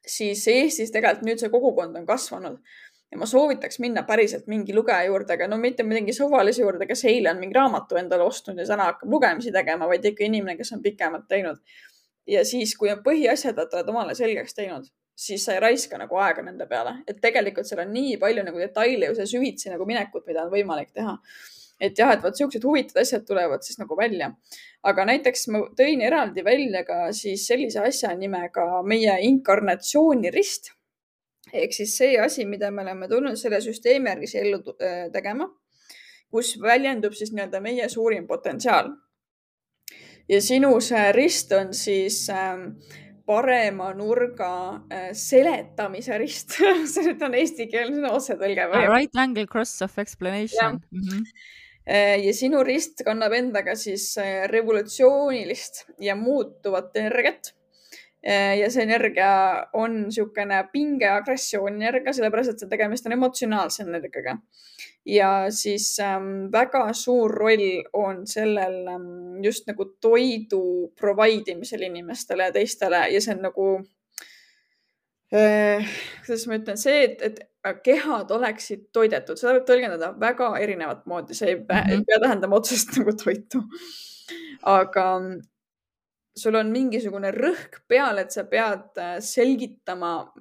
[0.07, 2.61] siis Eestis tegelikult nüüd see kogukond on kasvanud
[3.11, 7.05] ja ma soovitaks minna päriselt mingi lugeja juurde, aga no mitte mingi suvalise juurde, kes
[7.11, 10.73] eile on mingi raamatu endale ostnud ja täna hakkab lugemisi tegema, vaid ikka inimene, kes
[10.77, 11.63] on pikemalt teinud.
[12.27, 16.45] ja siis, kui on põhiasjad, oled omale selgeks teinud, siis sa ei raiska nagu aega
[16.45, 20.45] nende peale, et tegelikult seal on nii palju nagu detaile ja süvitsi nagu minekut, mida
[20.45, 21.17] on võimalik teha.
[21.81, 24.31] et jah, et vot siuksed huvitavad asjad tulevad siis nagu välja.
[24.83, 30.73] aga näiteks ma tõin eraldi välja ka siis sellise asja nimega meie inkarnatsioonirist
[31.53, 35.49] ehk siis see asi, mida me oleme tulnud selle süsteemi järgi siia ellu äh, tegema,
[36.31, 38.93] kus väljendub siis nii-öelda meie suurim potentsiaal.
[40.29, 42.67] ja sinu see rist on siis äh,
[43.27, 44.53] parema nurga
[44.93, 46.57] äh, seletamise rist
[46.93, 48.87] see on eestikeelne otsetõlge või?
[48.87, 50.81] Right angle cross of explanation.
[50.91, 51.29] Mm -hmm.
[52.27, 57.55] ja sinu rist kannab endaga siis äh, revolutsioonilist ja muutuvat energiat
[58.59, 64.35] ja see energia on niisugune pinge, agressiooni energia, sellepärast et see tegemist on emotsionaalse energiaga.
[65.07, 72.49] Ja siis ähm, väga suur roll on sellel ähm, just nagu toidu provide imisel inimestele
[72.49, 73.67] ja teistele ja see on nagu
[75.35, 75.87] äh,,
[76.25, 77.41] kuidas ma ütlen, see, et, et
[77.87, 82.07] kehad oleksid toidetud, seda võib tõlgendada väga erinevat moodi, see ei pea, mm -hmm.
[82.07, 83.63] pea tähendama otseselt nagu toitu.
[84.63, 85.07] aga
[86.37, 90.33] sul on mingisugune rõhk peal, et sa pead äh, selgitama,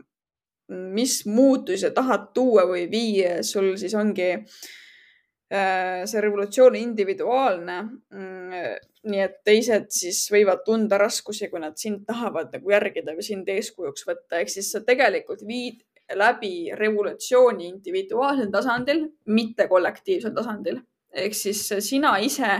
[0.69, 7.77] mis muutusi sa tahad tuua või viia, sul siis ongi äh, see revolutsioon individuaalne.
[8.13, 8.61] Mm,
[9.05, 13.49] nii et teised siis võivad tunda raskusi, kui nad sind tahavad nagu järgida või sind
[13.53, 20.81] eeskujuks võtta, ehk siis sa tegelikult viid läbi revolutsiooni individuaalsel tasandil, mitte kollektiivsel tasandil.
[21.15, 22.57] ehk siis sina ise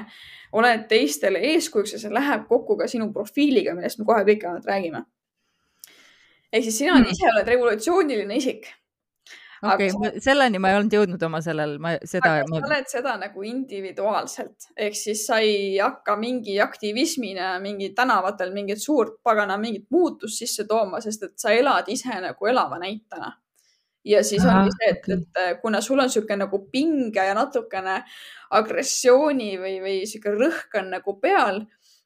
[0.56, 5.04] oled teistele eeskujuks ja see läheb kokku ka sinu profiiliga, millest me kohe pikemalt räägime.
[6.56, 7.12] Ehk siis sina hmm.
[7.12, 8.68] ise oled revolutsiooniline isik.
[9.65, 12.36] okei okay,, selleni ma ei olnud jõudnud oma sellel, ma seda.
[12.48, 18.84] sa oled seda nagu individuaalselt, ehk siis sa ei hakka mingi aktivismina mingi tänavatel mingit
[18.84, 23.34] suurt pagana mingit muutust sisse tooma, sest et sa elad ise nagu elava näitena
[24.06, 27.98] ja siis ongi see, et, et kuna sul on niisugune nagu pinge ja natukene
[28.56, 31.63] agressiooni või, või sihuke rõhk on nagu peal,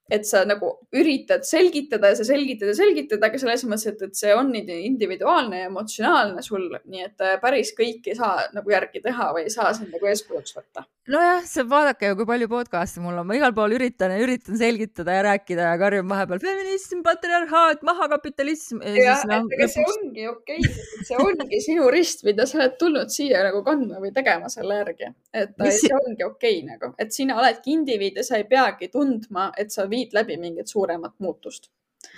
[0.09, 4.17] et sa nagu üritad selgitada ja sa selgitad ja selgitad, aga selles mõttes, et, et
[4.17, 9.03] see on individuaalne ja emotsionaalne sul, nii et äh, päris kõike ei saa nagu järgi
[9.05, 10.85] teha või ei saa sind nagu eeskujuks võtta.
[11.09, 14.57] nojah, see vaadake ju, kui palju podcast'e mul on, ma igal pool üritan ja üritan
[14.59, 18.81] selgitada ja rääkida ja karjun vahepeal feminism, patriarhaat, mahakapitalism.
[18.97, 23.13] jah, et ega see ongi okei okay., see ongi sinu rist, mida sa oled tulnud
[23.13, 25.81] siia nagu kandma või tegema selle järgi, et Mis...
[25.83, 29.73] see ongi okei okay, nagu, et sina oledki indiviid ja sa ei peagi tundma, et
[29.73, 31.69] sa viid läbi mingit suuremat muutust.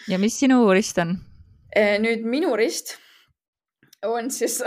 [0.08, 1.16] ja mis sinu rist on?
[1.76, 2.98] Eh, nüüd minu rist
[4.06, 4.60] on siis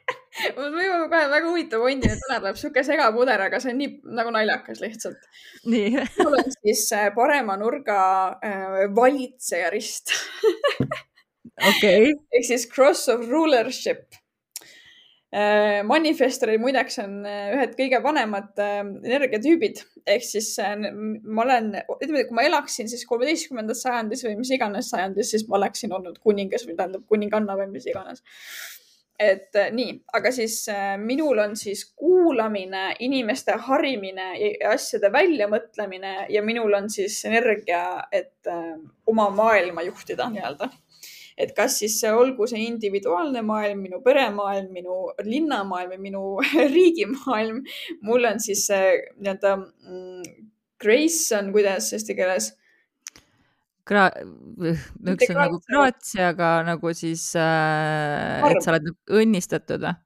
[0.56, 4.32] mul võib-olla kohe väga huvitav ondine täna tuleb sihuke segapuder, aga see on nii nagu
[4.34, 5.28] naljakas lihtsalt.
[5.66, 8.00] mul on siis eh, parema nurga
[8.44, 10.14] äh, valitseja rist
[11.70, 12.12] okei okay..
[12.32, 14.21] ehk siis cross of rulership
[15.32, 19.78] Äh, manifestoril muideks on äh, ühed kõige vanemad äh, energiatüübid
[20.12, 25.30] ehk siis ma olen, ütleme, kui ma elaksin siis kolmeteistkümnendas sajandis või mis iganes sajandis,
[25.32, 28.20] siis ma oleksin olnud kuningas või tähendab kuninganna või mis iganes.
[29.22, 30.66] et nii, aga siis
[31.00, 38.52] minul on siis kuulamine, inimeste harimine ja asjade väljamõtlemine ja minul on siis energia, et
[39.06, 40.68] oma maailma juhtida nii-öelda
[41.38, 46.24] et kas siis see olgu see individuaalne maailm, minu peremaailm, minu linnamaailm või minu
[46.76, 47.62] riigimaailm.
[48.02, 50.42] mul on siis see nii-öelda mm,
[50.82, 52.52] grace on kuidas eesti keeles
[53.88, 54.12] Gra-,
[54.62, 59.96] üks on nagu graatsiaga nagu siis äh,, et sa oled õnnistatud või?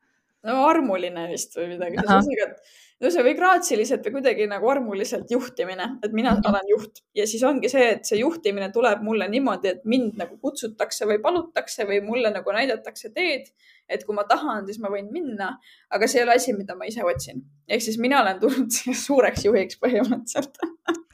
[0.46, 5.30] no armuline vist või midagi, ühesõnaga, et no see või graatsiliselt või kuidagi nagu armuliselt
[5.30, 6.50] juhtimine, et mina mm -hmm.
[6.50, 10.38] olen juht ja siis ongi see, et see juhtimine tuleb mulle niimoodi, et mind nagu
[10.42, 13.52] kutsutakse või palutakse või mulle nagu näidatakse teed.
[13.88, 15.52] et kui ma tahan, siis ma võin minna,
[15.90, 17.44] aga see ei ole asi, mida ma ise otsin.
[17.68, 18.70] ehk siis mina olen tulnud
[19.06, 20.58] suureks juhiks põhimõtteliselt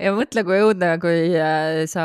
[0.00, 2.04] ja mõtle, kui õudne, kui äh, sa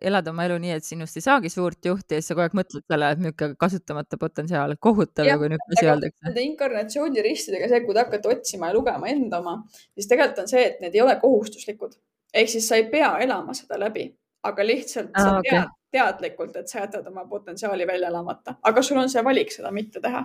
[0.00, 2.56] elad oma elu nii, et sinust ei saagi suurt juhti ja siis sa kogu aeg
[2.58, 6.22] mõtled selle, et niisugune kasutamata potentsiaal, kohutav kui niisugune asi öeldakse.
[6.28, 9.58] Nende inkarnatsiooniristidega see, kui te hakkate otsima ja lugema enda oma,
[9.98, 11.98] siis tegelikult on see, et need ei ole kohustuslikud.
[12.34, 14.06] ehk siis sa ei pea elama seda läbi,
[14.46, 15.50] aga lihtsalt ah, sa okay.
[15.50, 19.72] tead teadlikult, et sa jätad oma potentsiaali välja elamata, aga sul on see valik seda
[19.74, 20.24] mitte teha.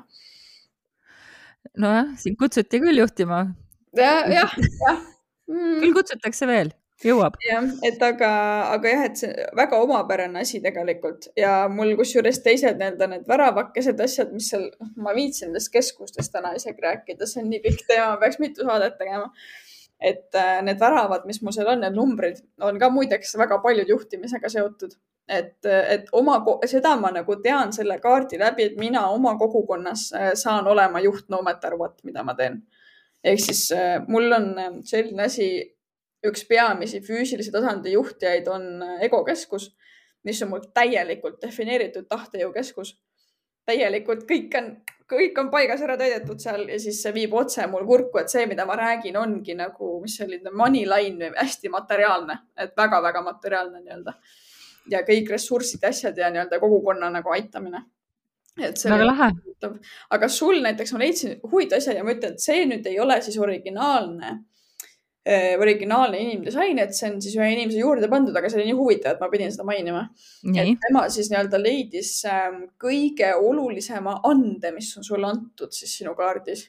[1.82, 3.42] nojah, sind kutsuti küll juhtima
[3.98, 4.04] ja,.
[4.06, 5.00] jah, jah, jah
[5.50, 5.80] mm..
[5.82, 6.70] küll kutsutakse veel
[7.04, 7.36] jõuab.
[7.44, 8.30] jah, et aga,
[8.76, 14.00] aga jah, et see väga omapärane asi tegelikult ja mul kusjuures teised nii-öelda need väravakesed
[14.06, 17.86] asjad, mis seal, noh, ma viitsin nendest keskustest täna isegi rääkida, see on nii pikk
[17.90, 19.32] teema, peaks mitu saadet tegema.
[20.00, 23.90] et äh, need väravad, mis mul seal on, need numbrid on ka muideks väga paljud
[23.90, 24.96] juhtimisega seotud.
[25.28, 30.34] et, et oma, seda ma nagu tean selle kaardi läbi, et mina oma kogukonnas äh,
[30.40, 32.62] saan olema juht no matter what, mida ma teen.
[33.24, 34.54] ehk siis äh, mul on
[34.86, 35.75] selline asi
[36.30, 39.70] üks peamisi füüsilise tasandi juhtijaid on äh, egokeskus,
[40.26, 42.96] mis on mul täielikult defineeritud tahtejõukeskus.
[43.66, 44.68] täielikult kõik on,
[45.10, 48.46] kõik on paigas ära täidetud seal ja siis see viib otse mul kurku, et see,
[48.46, 53.82] mida ma räägin, ongi nagu, mis see oli, money line, hästi materiaalne, et väga-väga materiaalne
[53.82, 54.14] nii-öelda.
[54.90, 57.82] ja kõik ressursid, asjad ja nii-öelda kogukonna nagu aitamine
[58.64, 59.32] et see väga lahe.
[60.16, 63.18] aga sul näiteks ma leidsin huvitava asja ja ma ütlen, et see nüüd ei ole
[63.26, 64.38] siis originaalne
[65.26, 69.16] originaalne inimdisain, et see on siis ühe inimese juurde pandud, aga see oli nii huvitav,
[69.16, 70.04] et ma pidin seda mainima.
[70.54, 76.14] et tema siis nii-öelda leidis ähm, kõige olulisema ande, mis on sulle antud siis sinu
[76.20, 76.68] kaardis.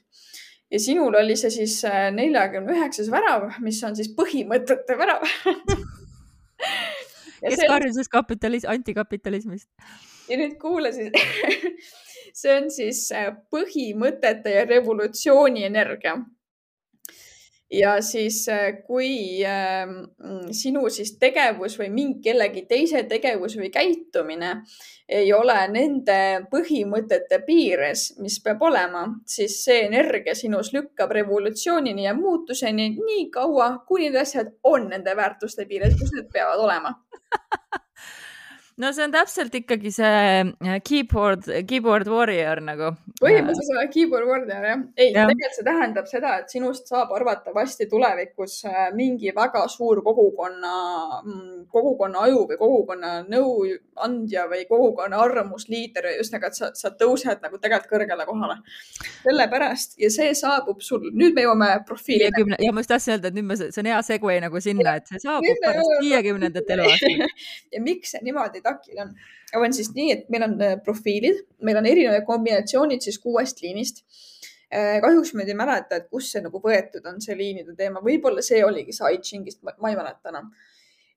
[0.72, 5.28] ja sinul oli see siis äh, neljakümne üheksas värav, mis on siis põhimõtete värav
[7.40, 7.68] kes see...
[7.68, 9.68] karjuses kapitalis-, antikapitalismist?
[10.30, 11.12] ja nüüd kuula siis
[12.40, 16.16] see on siis äh, põhimõtete ja revolutsiooni energia
[17.70, 19.86] ja siis, äh, kui äh,
[20.54, 24.52] sinu siis tegevus või mingi kellegi teise tegevus või käitumine
[25.08, 26.18] ei ole nende
[26.50, 33.70] põhimõtete piires, mis peab olema, siis see energia sinus lükkab revolutsioonini ja muutuseni nii kaua,
[33.86, 36.94] kuni need asjad on nende väärtuste piires, kus need peavad olema
[38.76, 40.08] no see on täpselt ikkagi see
[40.44, 42.90] äh, keyboard, keyboard warrior nagu.
[43.22, 44.82] põhimõtteliselt olen keyboard warrior jah.
[45.00, 50.02] ei ja., tegelikult see tähendab seda, et sinust saab arvatavasti tulevikus äh, mingi väga suur
[50.04, 50.72] kogukonna,
[51.22, 56.10] mm, kogukonna aju või kogukonna nõuandja või kogukonna arvamusliider.
[56.18, 58.58] just nagu, et sa, sa tõused nagu tegelikult kõrgele kohale.
[59.22, 62.28] sellepärast ja see saabub sul, nüüd me jõuame profiili.
[62.60, 65.08] ja ma just tahtsin öelda, et nüüd me, see on hea segue nagu sinna, et
[65.08, 69.12] see saabub pärast viiekümnendat eluaastat ja miks see niimoodi takil on.
[69.56, 74.02] on siis nii, et meil on äh, profiilid, meil on erinevad kombinatsioonid siis kuuest liinist.
[74.74, 78.42] Äh, kahjuks ma ei mäleta, et kust see nagu võetud on, see liinide teema, võib-olla
[78.42, 80.50] see oligi see I Chingist, ma ei mäleta enam.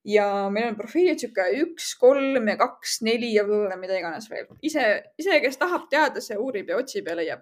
[0.05, 4.45] ja meil on profiilid sihuke üks, kolm ja kaks, neli ja võib-olla mida iganes veel.
[4.62, 4.85] ise,
[5.17, 7.41] ise, kes tahab teada, see uurib ja otsib ja leiab.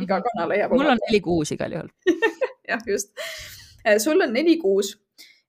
[0.00, 0.24] iga mhm.
[0.30, 0.72] kanal leiab.
[0.72, 1.92] mul on neli-kuus igal juhul
[2.72, 3.12] jah, just.
[3.84, 4.96] Äh, sul on neli-kuus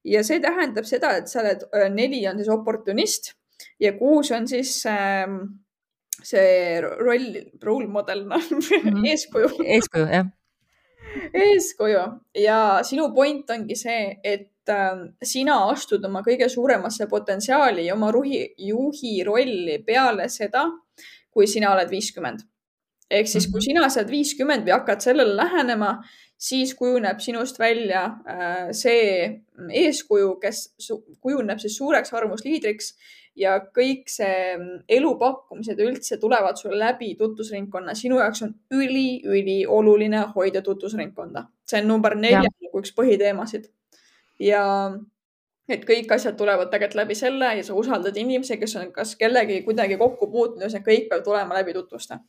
[0.03, 1.63] ja see tähendab seda, et sa oled,
[1.95, 3.33] neli on siis oportunist
[3.79, 5.27] ja kuus on siis äh,
[6.23, 7.27] see roll,
[7.63, 9.07] role model, noh mm -hmm.
[9.11, 9.49] eeskuju.
[9.65, 10.27] eeskuju, jah.
[11.33, 12.03] eeskuju
[12.35, 18.11] ja sinu point ongi see, et äh, sina astud oma kõige suuremasse potentsiaali ja oma
[18.11, 20.65] ruhi, juhi rolli peale seda,
[21.31, 22.39] kui sina oled viiskümmend.
[23.11, 23.65] ehk siis, kui mhm.
[23.65, 26.01] sina saad viiskümmend või hakkad sellele lähenema,
[26.37, 29.43] siis kujuneb sinust välja äh, see
[29.83, 30.75] eeskuju, kes
[31.21, 32.93] kujuneb siis suureks arvamusliidriks
[33.35, 37.95] ja kõik see mm, elupakkumised üldse tulevad sulle läbi tutvusringkonna.
[37.97, 41.47] sinu jaoks on üli-ülioluline hoida tutvusringkonda.
[41.65, 43.69] see on number nelja nagu üks põhiteemasid.
[44.39, 44.63] ja
[45.69, 49.61] et kõik asjad tulevad tegelikult läbi selle ja sa usaldad inimesi, kes on kas kellegi
[49.63, 52.19] kuidagi kokku puutunud ja see kõik peab tulema läbi tutvuste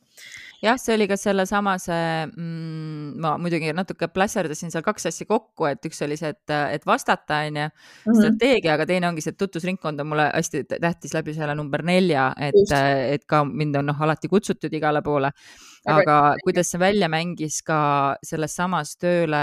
[0.63, 5.67] jah, see oli ka sellesama see mm,, ma muidugi natuke plässerdasin seal kaks asja kokku,
[5.69, 8.19] et üks oli see, et, et vastata, on ju, mhm.
[8.19, 12.29] strateegia, aga teine ongi see, et tutvusringkond on mulle hästi tähtis läbi selle number nelja,
[12.49, 12.75] et,
[13.15, 15.31] et ka mind on noh, alati kutsutud igale poole.
[15.85, 19.41] aga kuidas see välja mängis ka selles samas tööle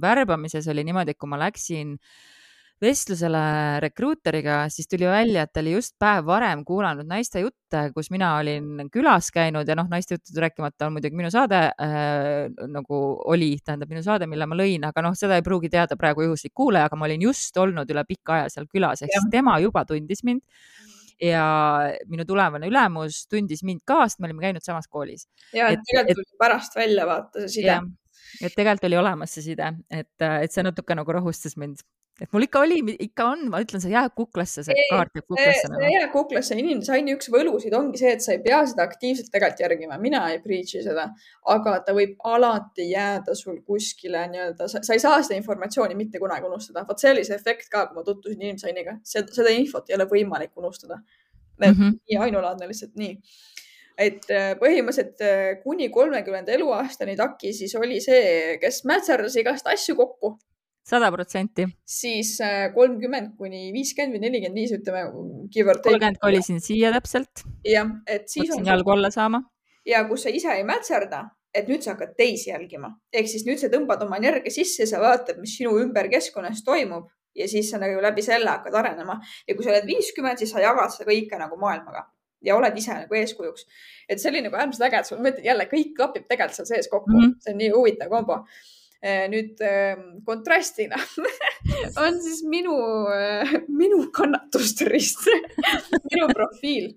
[0.00, 2.33] värbamises oli niimoodi, et kui ma läksin äh,
[2.82, 3.40] vestlusele
[3.84, 8.34] rekruuteriga, siis tuli välja, et ta oli just päev varem kuulanud naiste jutte, kus mina
[8.40, 13.54] olin külas käinud ja noh, naiste juttude rääkimata on muidugi minu saade äh, nagu oli,
[13.64, 16.90] tähendab minu saade, mille ma lõin, aga noh, seda ei pruugi teada praegu juhuslik kuulaja,
[16.90, 20.24] aga ma olin just olnud üle pika aja seal külas, ehk siis tema juba tundis
[20.26, 20.42] mind
[21.22, 21.46] ja
[22.10, 25.28] minu tulevane ülemus tundis mind ka, sest me olime käinud samas koolis.
[25.54, 27.80] ja, et tegelikult tuli pärast välja vaata see side.
[28.42, 31.84] et tegelikult oli olemas see side, et, et see natuke nagu rahustas mind
[32.22, 35.26] et mul ikka oli, ikka on, ma ütlen, see jääb kuklasse, see ei, kaart jääb
[35.32, 35.70] kuklasse.
[35.72, 39.64] see jääb kuklasse, inimdisaini üks võlusid ongi see, et sa ei pea seda aktiivselt tegelikult
[39.64, 41.08] järgima, mina ei preach'i seda,
[41.56, 46.46] aga ta võib alati jääda sul kuskile nii-öelda, sa ei saa seda informatsiooni mitte kunagi
[46.46, 46.86] unustada.
[46.86, 50.54] vot see oli see efekt ka, kui ma tutvusin inimdisainiga, seda infot ei ole võimalik
[50.56, 51.02] unustada.
[51.58, 51.98] Mm -hmm.
[52.10, 53.18] nii ainulaadne lihtsalt nii
[53.98, 59.94] et äh, põhimõtteliselt äh, kuni kolmekümnenda eluaastani Taki siis oli see, kes mätserdas igast asju
[59.96, 60.32] kokku
[60.84, 61.66] sada protsenti.
[61.86, 65.06] siis äh, kolmkümmend kuni viiskümmend või nelikümmend viis, ütleme.
[65.82, 67.44] kolmkümmend kolisin siia täpselt.
[67.64, 68.66] jah, et siis on.
[68.66, 69.42] jalgu alla saama.
[69.86, 73.60] ja kus sa ise ei mätserda, et nüüd sa hakkad teisi jälgima, ehk siis nüüd
[73.62, 77.80] sa tõmbad oma energia sisse, sa vaatad, mis sinu ümber keskkonnas toimub ja siis sa
[77.82, 79.18] nagu läbi selle hakkad arenema
[79.48, 82.04] ja kui sa oled viiskümmend, siis sa jagad seda kõike nagu maailmaga
[82.44, 83.64] ja oled ise nagu eeskujuks.
[84.08, 87.10] et see oli nagu äärmiselt äge, et sul jälle kõik klapib tegelikult seal sees kokku
[87.10, 87.36] mm, -hmm.
[87.40, 88.42] see on nii huvitav kombo
[89.04, 90.96] nüüd ehm, kontrastina
[92.04, 92.76] on siis minu,
[93.12, 95.26] eh, minu kannatusturist
[96.12, 96.94] minu profiil.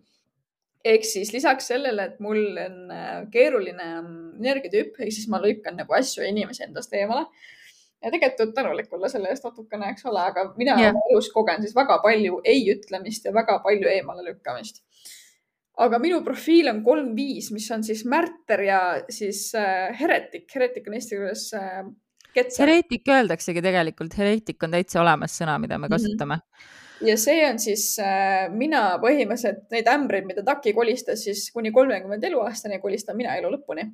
[0.88, 5.76] ehk siis lisaks sellele, et mul on eh, keeruline mm, energiatüüp, ehk siis ma lükkan
[5.80, 7.26] nagu asju ja inimesi endast eemale
[8.04, 10.96] ja tegelikult tänulik olla selle eest natukene, eks ole, aga mina yeah.
[11.12, 14.84] elus kogen siis väga palju ei ütlemist ja väga palju eemale lükkamist
[15.86, 18.82] aga minu profiil on kolm viis, mis on siis märter ja
[19.14, 20.50] siis äh, heretik.
[20.56, 21.86] heretik on eesti keeles äh,
[22.34, 22.66] ketser.
[22.66, 25.96] heretik öeldaksegi tegelikult, heretik on täitsa olemas sõna, mida me mhm.
[25.96, 26.46] kasutame mm.
[26.46, 27.08] -hmm.
[27.12, 32.24] ja see on siis äh,, mina põhimõtteliselt neid ämbreid, mida Taki kolistas, siis kuni kolmekümmend
[32.24, 33.92] eluaastani kolistan mina elu lõpuni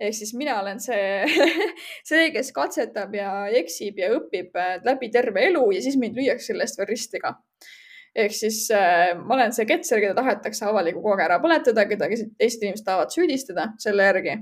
[0.00, 1.24] ehk siis mina olen see
[2.10, 6.52] see, kes katsetab ja eksib ja õpib äh, läbi terve elu ja siis mind lüüakse
[6.52, 7.36] selle eest veel risti ka.
[8.16, 12.64] Ehk siis äh, ma olen see ketser, keda tahetakse avaliku kohaga ära põletada, keda teised
[12.64, 14.40] inimesed tahavad süüdistada selle järgi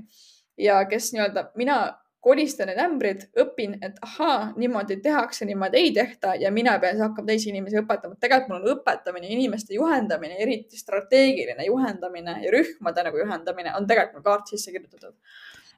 [0.61, 1.79] ja kes nii-öelda, mina
[2.25, 7.03] kolistan need ämbrid, õpin, et ahaa, niimoodi tehakse, niimoodi ei tehta ja mina pean siis
[7.05, 8.17] hakkama teisi inimesi õpetama.
[8.19, 14.17] tegelikult mul on õpetamine, inimeste juhendamine, eriti strateegiline juhendamine ja rühmade nagu juhendamine on tegelikult
[14.17, 15.13] mul kaart sisse kirjutatud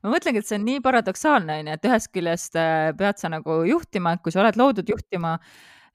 [0.03, 3.63] ma mõtlengi, et see on nii paradoksaalne, onju, et ühest küljest äh, pead sa nagu
[3.67, 5.35] juhtima, et kui sa oled loodud juhtima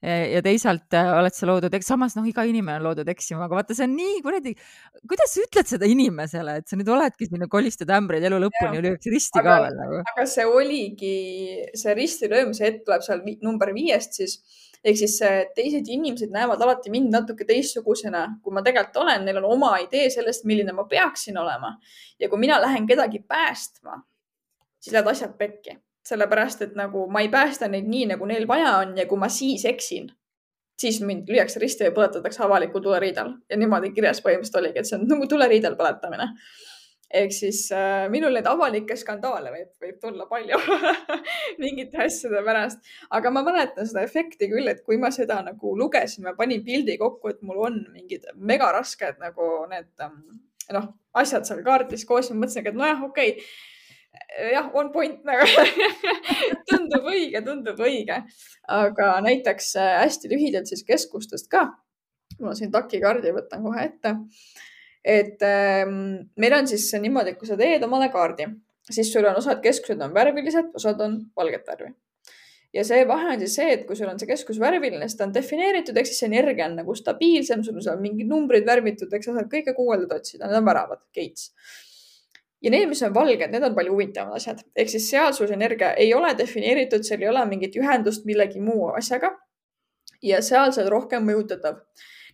[0.03, 3.77] ja teisalt äh, oled sa loodud, samas noh, iga inimene on loodud eksima, aga vaata,
[3.77, 4.51] see on nii kuradi,
[5.07, 8.83] kuidas sa ütled seda inimesele, et sa nüüd oledki sinna, kolistad ämbreid elu lõpuni ja
[8.83, 10.01] lüüakse risti aga, ka veel nagu.
[10.13, 11.15] aga see oligi,
[11.79, 14.37] see risti löömise hetk tuleb seal number viiest siis
[14.83, 15.15] ehk siis
[15.55, 20.09] teised inimesed näevad alati mind natuke teistsugusena, kui ma tegelikult olen, neil on oma idee
[20.11, 21.77] sellest, milline ma peaksin olema.
[22.19, 24.01] ja kui mina lähen kedagi päästma,
[24.83, 28.75] siis lähevad asjad pekki sellepärast et nagu ma ei päästa neid nii, nagu neil vaja
[28.81, 30.09] on ja kui ma siis eksin,
[30.79, 34.99] siis mind lüüakse risti või põletatakse avalikul tuleriidal ja niimoodi kirjas põhimõtteliselt oligi, et see
[34.99, 36.27] on nagu tuleriidal põletamine.
[37.13, 40.57] ehk siis äh, minul neid avalikke skandaale võib, võib tulla palju
[41.63, 42.79] mingite asjade pärast,
[43.09, 46.97] aga ma mäletan seda efekti küll, et kui ma seda nagu lugesin, ma panin pildi
[46.97, 50.41] kokku, et mul on mingid megarasked nagu need ähm,
[50.73, 53.71] noh, asjad seal kaardis koos ja mõtlesin, et nojah, okei okay
[54.53, 55.45] jah, on point nagu
[56.69, 58.19] tundub õige, tundub õige,
[58.71, 61.67] aga näiteks äh, hästi lühidalt siis keskustest ka.
[62.41, 64.15] on siin takikaardi, võtan kohe ette.
[65.03, 68.47] et ähm, meil on siis niimoodi, et kui sa teed omale kaardi,
[68.89, 71.93] siis sul on osad keskused on värvilised, osad on valget värvi.
[72.73, 75.27] ja see vahe on siis see, et kui sul on see keskus värviline, siis ta
[75.27, 79.13] on defineeritud, ehk siis see energia on nagu stabiilsem, sul on seal mingid numbrid värvitud,
[79.13, 81.51] eks sa saad kõike guugeldada, otsida, need on väravad, gates
[82.63, 84.63] ja need, mis on valged, need on palju huvitavamad asjad.
[84.75, 88.61] ehk siis seal sul see energia ei ole defineeritud, seal ei ole mingit ühendust millegi
[88.61, 89.33] muu asjaga.
[90.23, 91.81] ja seal sa oled rohkem mõjutatav.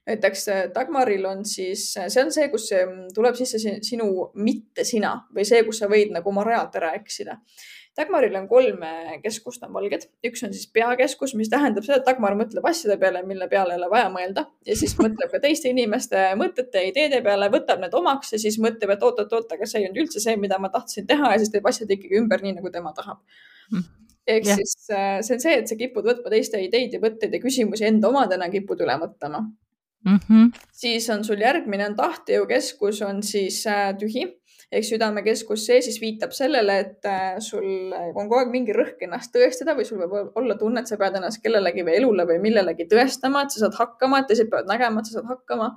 [0.10, 2.70] näiteks äh, Dagmaril on siis, äh, see on see, kus
[3.16, 7.40] tuleb sisse sinu mitte sina või see, kus sa võid nagu oma realt ära eksida
[8.00, 8.84] Dagmaril on kolm
[9.24, 10.06] keskust, on valged.
[10.26, 13.82] üks on siis peakeskus, mis tähendab seda, et Dagmar mõtleb asjade peale, mille peale ei
[13.82, 17.96] ole vaja mõelda ja siis mõtleb ka teiste inimeste mõtete ja ideede peale, võtab need
[18.00, 21.08] omaks ja siis mõtleb, et oot-oot-oot, aga see ei olnud üldse see, mida ma tahtsin
[21.10, 23.20] teha ja siis teeb asjad ikkagi ümber nii, nagu tema tahab
[23.74, 23.86] mm.
[24.28, 24.62] ehk yeah.
[24.62, 27.88] siis äh, see on see, et sa kipud võtma teiste ideid ja mõtteid ja küsimusi
[27.90, 30.20] enda omadena, kipud üle mõtlema mm.
[30.24, 30.52] -hmm.
[30.72, 34.28] siis on sul järgmine on tahtejõukeskus, on siis äh, tühi
[34.70, 39.34] ehk südamekeskus, see siis viitab sellele, et äh, sul on kogu aeg mingi rõhk ennast
[39.34, 42.86] tõestada või sul võib olla tunne, et sa pead ennast kellelegi või elule või millelegi
[42.92, 45.74] tõestama, et sa saad hakkama, et teised peavad nägema, et sa saad hakkama.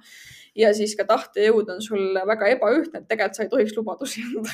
[0.58, 4.52] ja siis ka tahtejõud on sul väga ebaühtne, et tegelikult sa ei tohiks lubadusi anda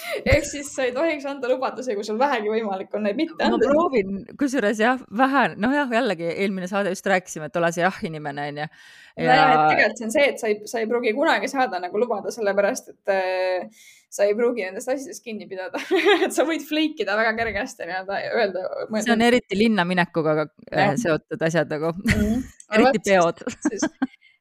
[0.34, 3.58] ehk siis sa ei tohiks anda lubadusi, kui sul vähegi võimalik on neid mitte anda.
[3.58, 7.84] ma proovin, kusjuures jah, vähe, noh jah, jällegi eelmine saade just rääkisime, et ole see
[7.84, 8.68] jah inimene onju ja....
[9.16, 12.00] nojah, et tegelikult see on see, et sa ei, sa ei pruugi kunagi saada nagu
[12.00, 15.80] lubada, sellepärast et äh, sa ei pruugi nendest asjadest kinni pidada
[16.26, 18.64] et sa võid flake ida väga kergesti nii-öelda öelda.
[18.98, 22.42] see on eriti linna minekuga äh, seotud asjad nagu -hmm.
[22.76, 23.44] eriti peod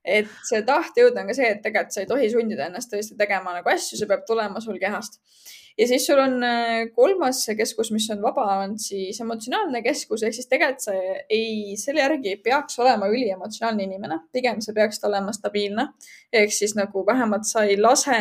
[0.06, 3.54] et see tahtejõud on ka see, et tegelikult sa ei tohi sundida ennast tõesti tegema
[3.58, 5.20] nagu asju, see peab tulema sul kehast.
[5.78, 10.24] Ja siis sul on äh, kolmas keskus, mis on vaba, on siis emotsionaalne keskus.
[10.28, 10.96] Ehk siis tegelikult sa
[11.32, 15.88] ei, selle järgi ei peaks olema üliemotsionaalne inimene, pigem sa peaksid olema stabiilne.
[16.34, 18.20] Ehk siis nagu vähemalt sa ei lase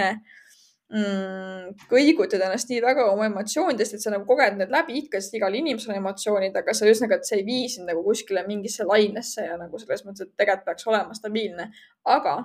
[0.92, 5.36] mm, kõigutada ennast nii väga oma emotsioonidest, et sa nagu koged need läbi, ikka, sest
[5.38, 8.86] igal inimesel on emotsioonid, aga sa ühesõnaga, et see ei vii sind nagu kuskile mingisse
[8.88, 11.70] lainesse ja nagu selles mõttes, et tegelikult peaks olema stabiilne.
[12.04, 12.36] aga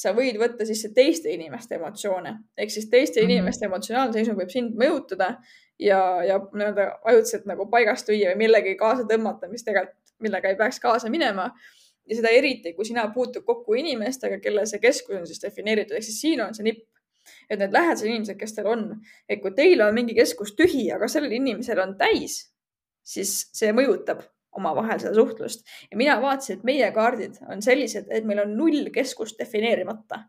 [0.00, 3.32] sa võid võtta sisse teiste inimeste emotsioone ehk siis teiste mm -hmm.
[3.32, 5.34] inimeste emotsionaalne seisund võib sind mõjutada
[5.78, 10.56] ja, ja nii-öelda ajutiselt nagu paigast lüüa või millegi kaasa tõmmata, mis tegelikult, millega ei
[10.56, 11.50] peaks kaasa minema.
[12.10, 16.04] ja seda eriti, kui sina puutud kokku inimestega, kelle see keskus on siis defineeritud, ehk
[16.04, 16.86] siis siin on see nipp
[17.50, 18.84] et need lähedased inimesed, kes teil on,
[19.28, 22.42] et kui teil on mingi keskus tühi, aga sellel inimesel on täis,
[23.06, 24.22] siis see mõjutab
[24.58, 28.90] omavahel seda suhtlust ja mina vaatasin, et meie kaardid on sellised, et meil on null
[28.94, 30.24] keskust defineerimata.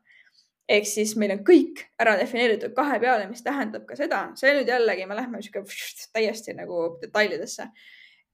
[0.72, 4.70] ehk siis meil on kõik ära defineeritud kahe peale, mis tähendab ka seda, see nüüd
[4.70, 5.66] jällegi, me lähme sihuke
[6.14, 7.68] täiesti nagu detailidesse.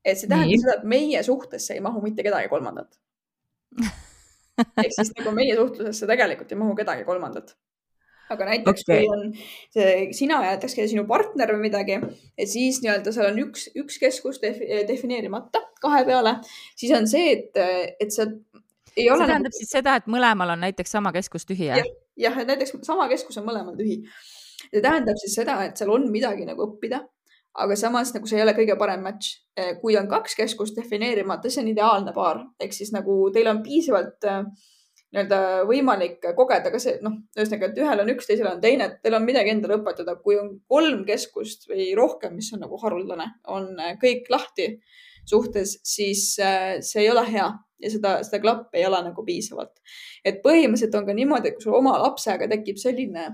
[0.03, 0.59] et see tähendab Nii.
[0.65, 2.99] seda, et meie suhtesse ei mahu mitte kedagi kolmandat
[4.83, 7.55] ehk siis nagu meie suhtlusesse tegelikult ei mahu kedagi kolmandat
[8.33, 9.05] aga näiteks okay.
[9.05, 9.33] kui on
[9.73, 11.99] see, sina ja näiteks sinu partner või midagi,
[12.37, 14.59] et siis nii-öelda seal on üks, üks keskus def,
[14.89, 16.37] defineerimata kahe peale,
[16.75, 17.61] siis on see, et,
[17.99, 18.27] et sa
[18.97, 19.21] ei ole.
[19.21, 19.59] see tähendab nagu...
[19.61, 21.93] siis seda, et mõlemal on näiteks sama keskus tühi, jah?
[22.17, 24.01] jah, et näiteks sama keskus on mõlemal tühi
[24.71, 27.01] see tähendab siis seda, et seal on midagi nagu õppida,
[27.63, 29.43] aga samas nagu see ei ole kõige parem match.
[29.81, 34.27] kui on kaks keskust defineerimata, see on ideaalne paar, ehk siis nagu teil on piisavalt
[34.29, 34.43] äh,
[35.17, 38.99] nii-öelda võimalik kogeda ka see, noh, ühesõnaga, et ühel on üks, teisel on teine, et
[39.03, 40.17] teil on midagi endale õpetada.
[40.21, 44.75] kui on kolm keskust või rohkem, mis on nagu haruldane, on äh, kõik lahti
[45.27, 47.49] suhtes, siis äh, see ei ole hea
[47.81, 49.75] ja seda, seda klappi ei ole nagu piisavalt.
[50.25, 53.27] et põhimõtteliselt on ka niimoodi, et kui sul oma lapsega tekib selline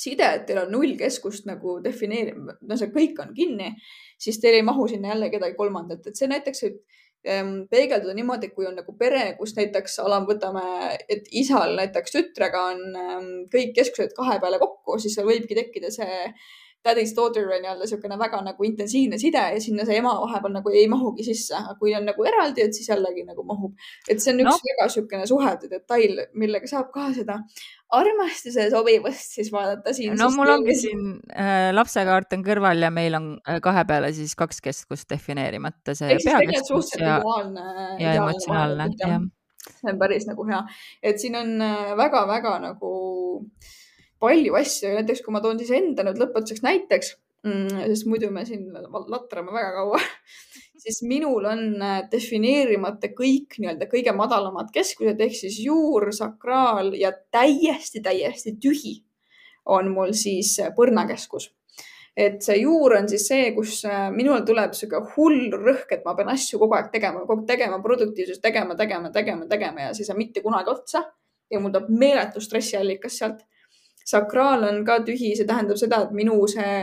[0.00, 3.74] side, et teil on null keskust nagu defineerima, no see kõik on kinni,
[4.18, 6.78] siis teil ei mahu sinna jälle kedagi kolmandat, et see näiteks Ehm,
[7.22, 10.62] peegelduda niimoodi, kui on nagu pere, kus näiteks alam, võtame,
[11.08, 12.80] et isal näiteks tütrega on
[13.52, 16.22] kõik keskused kahe peale kokku, siis seal võibki tekkida see
[16.84, 20.86] daddy's daughter nii-öelda niisugune väga nagu intensiivne side ja sinna see ema vahepeal nagu ei
[20.88, 23.74] mahugi sisse, aga kui on nagu eraldi, et siis jällegi nagu mahub.
[24.08, 24.70] et see on üks no.
[24.70, 27.40] väga niisugune suhete detail, millega saab ka seda
[28.00, 30.16] armastuse sobivust siis vaadata siin.
[30.18, 31.02] no mul ongi siin
[31.34, 36.16] äh, lapsekaart on kõrval ja meil on äh, kahe peale siis kaks keskust defineerimata see
[36.24, 37.18] peakeskus ja,
[38.00, 39.20] ja emotsionaalne, jah.
[39.68, 40.62] see on päris nagu hea,
[41.02, 41.52] et siin on
[42.00, 42.94] väga-väga äh, nagu
[44.20, 47.14] palju asju, näiteks kui ma toon siis enda nüüd lõpetuseks näiteks
[47.46, 48.68] mm,, sest muidu me siin
[49.08, 50.00] latrame väga kaua
[50.82, 57.12] siis minul on äh, defineerimata kõik nii-öelda kõige madalamad keskused ehk siis juur, sakraal ja
[57.32, 59.00] täiesti, täiesti tühi
[59.70, 61.50] on mul siis äh, põrnakeskus.
[62.16, 66.16] et see juur on siis see, kus äh, minul tuleb sihuke hull rõhk, et ma
[66.18, 70.08] pean asju kogu aeg tegema, kogu aeg tegema, produktiivsust tegema, tegema, tegema, tegema ja siis
[70.08, 71.04] ei saa mitte kunagi otsa
[71.50, 73.46] ja mul tuleb meeletu stressiallikas sealt
[74.06, 76.74] sakraal on ka tühi, see tähendab seda, et minu see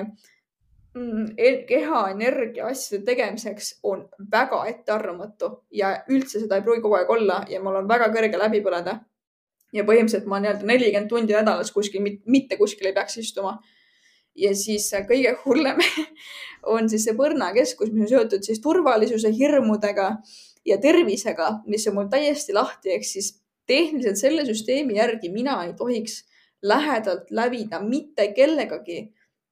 [0.98, 1.36] mm,
[1.70, 7.42] keha energia asjade tegemiseks on väga ettearvamatu ja üldse seda ei pruugi kogu aeg olla
[7.50, 9.00] ja mul on väga kõrge läbi põleda.
[9.76, 13.58] ja põhimõtteliselt ma nii-öelda nelikümmend tundi nädalas kuskil, mitte kuskil ei peaks istuma.
[14.36, 15.82] ja siis kõige hullem
[16.76, 20.14] on siis see põrnakeskus, mis on seotud siis turvalisuse, hirmudega
[20.66, 23.34] ja tervisega, mis on mul täiesti lahti, ehk siis
[23.68, 26.22] tehniliselt selle süsteemi järgi mina ei tohiks
[26.68, 29.08] lähedalt lävida mitte kellegagi,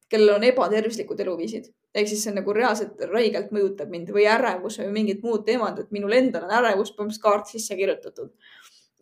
[0.09, 1.71] kellel on ebatervislikud eluviisid.
[1.95, 5.91] ehk siis see nagu reaalselt räigelt mõjutab mind või ärevus või mingid muud teemad, et
[5.95, 8.31] minul endal on ärevus põhimõtteliselt kaart sisse kirjutatud.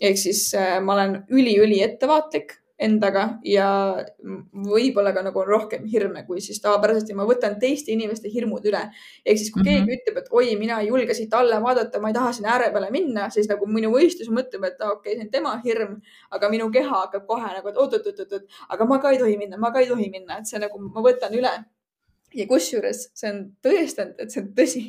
[0.01, 3.68] ehk siis äh, ma olen üli-üli ettevaatlik endaga ja
[4.68, 8.82] võib-olla ka nagu rohkem hirme kui siis tavapäraselt ja ma võtan teiste inimeste hirmud üle.
[9.26, 9.88] ehk siis, kui mm -hmm.
[9.88, 12.72] keegi ütleb, et oi, mina ei julge siit alla vaadata, ma ei taha sinna ääre
[12.72, 16.00] peale minna, siis nagu minu mõistus mõtleb, et okei okay,, see on tema hirm,
[16.32, 19.72] aga minu keha hakkab kohe nagu, et oot-oot-oot-oot, aga ma ka ei tohi minna, ma
[19.72, 21.54] ka ei tohi minna, et see nagu ma võtan üle.
[22.34, 24.84] ja kusjuures see on tõestanud, et see on tõsi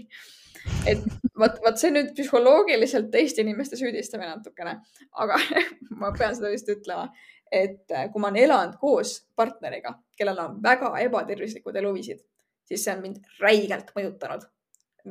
[0.89, 1.03] et
[1.39, 4.79] vot, vot see nüüd psühholoogiliselt teiste inimeste süüdistamine natukene,
[5.25, 5.39] aga
[6.01, 7.11] ma pean seda vist ütlema
[7.55, 12.21] et äh, kui ma olen elanud koos partneriga, kellel on väga ebatervislikud eluviisid,
[12.67, 14.47] siis see on mind räigelt mõjutanud,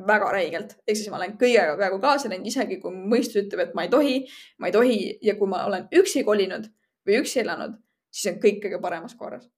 [0.08, 0.76] väga räigelt.
[0.86, 3.92] ehk siis ma olen kõigega peaaegu kaasa läinud, isegi kui mõistus ütleb, et ma ei
[3.92, 4.16] tohi,
[4.58, 6.70] ma ei tohi ja kui ma olen üksi kolinud
[7.06, 7.78] või üksi elanud,
[8.10, 9.48] siis on kõik kõige paremas korras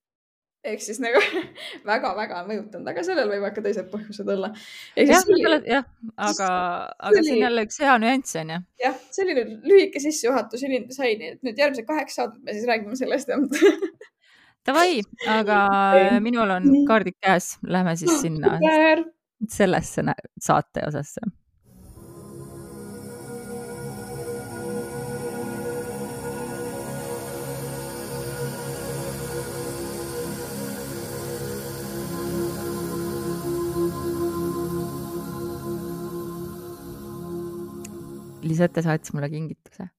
[0.73, 1.21] ehk siis nagu
[1.91, 4.53] väga-väga mõjutanud, aga sellel võivad ka teised põhjused olla.
[4.99, 5.31] jah,
[5.67, 5.87] jah,
[6.17, 6.51] aga,
[6.99, 8.61] aga on jälle üks hea nüanss on ju.
[8.85, 13.33] jah, selline lühike sissejuhatus sai, nii et nüüd järgmised kaheksa saadet me siis räägime sellest
[14.67, 14.99] Davai,
[15.31, 15.57] aga
[16.25, 18.57] minul on kaardid käes, lähme siis sinna
[19.53, 20.03] sellesse
[20.43, 21.23] saate osasse
[38.49, 39.91] Lisette saatis mulle kingituse.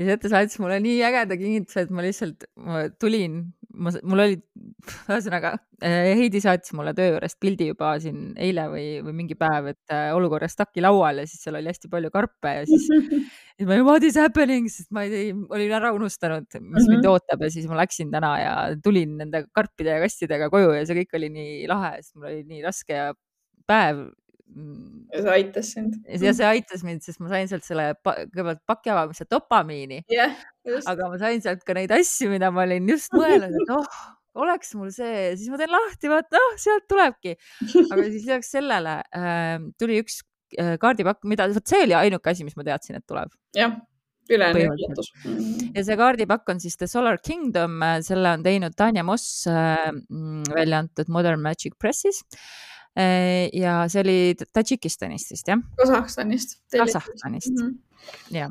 [0.00, 3.42] Lisette saatis mulle nii ägeda kingituse, et ma lihtsalt ma tulin,
[3.76, 4.38] ma, mul oli,
[4.88, 5.50] ühesõnaga
[5.84, 9.92] eh, Heidi saatis mulle töö juurest pildi juba siin eile või, või mingi päev, et
[9.92, 12.88] äh, olukorras taki laual ja siis seal oli hästi palju karpe ja siis,
[13.58, 16.88] siis ma what is happening, sest ma ei, olin ära unustanud, mis mm -hmm.
[16.94, 17.12] mind mhm.
[17.12, 21.02] ootab ja siis ma läksin täna ja tulin nende karpide ja kastidega koju ja see
[21.02, 23.12] kõik oli nii lahe, sest mul oli nii raske ja
[23.68, 24.06] päev
[25.12, 25.98] ja see aitas sind.
[26.08, 30.34] ja see aitas mind, sest ma sain sealt selle kõigepealt paki avamise dopamiini yeah,.
[30.90, 34.02] aga ma sain sealt ka neid asju, mida ma olin just mõelnud, et oh,
[34.42, 37.36] oleks mul see, siis ma teen lahti, vaata, noh, sealt tulebki.
[37.84, 40.20] aga siis lisaks sellele äh, tuli üks
[40.58, 43.32] äh, kaardipakk, mida, vot see oli ainuke asi, mis ma teadsin, et tuleb.
[43.58, 43.80] jah
[44.32, 45.08] ülejäänud üllatus.
[45.74, 49.88] ja see kaardipakk on siis The Solar Kingdom, selle on teinud Tanja Moss äh,
[50.54, 54.16] välja antud Modern Magic Pressis Äh, ja see oli
[54.52, 55.60] Tadžikistanist vist jah?
[55.78, 56.58] Kasahstanist.
[56.72, 58.36] Kasahstanist mm, -hmm.
[58.36, 58.50] jah.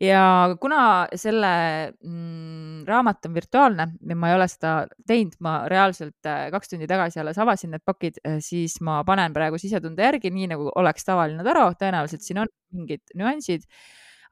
[0.00, 0.22] ja
[0.60, 4.72] kuna selle mm, raamat on virtuaalne ja ma ei ole seda
[5.06, 9.58] teinud, ma reaalselt äh, kaks tundi tagasi alles avasin need pakid, siis ma panen praegu
[9.58, 13.68] sisetunde järgi, nii nagu oleks tavaline taro, tõenäoliselt siin on mingid nüansid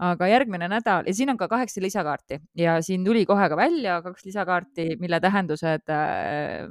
[0.02, 4.00] aga järgmine nädal ja siin on ka kaheksa lisakaarti ja siin tuli kohe ka välja
[4.04, 6.68] kaks lisakaarti, mille tähendused äh....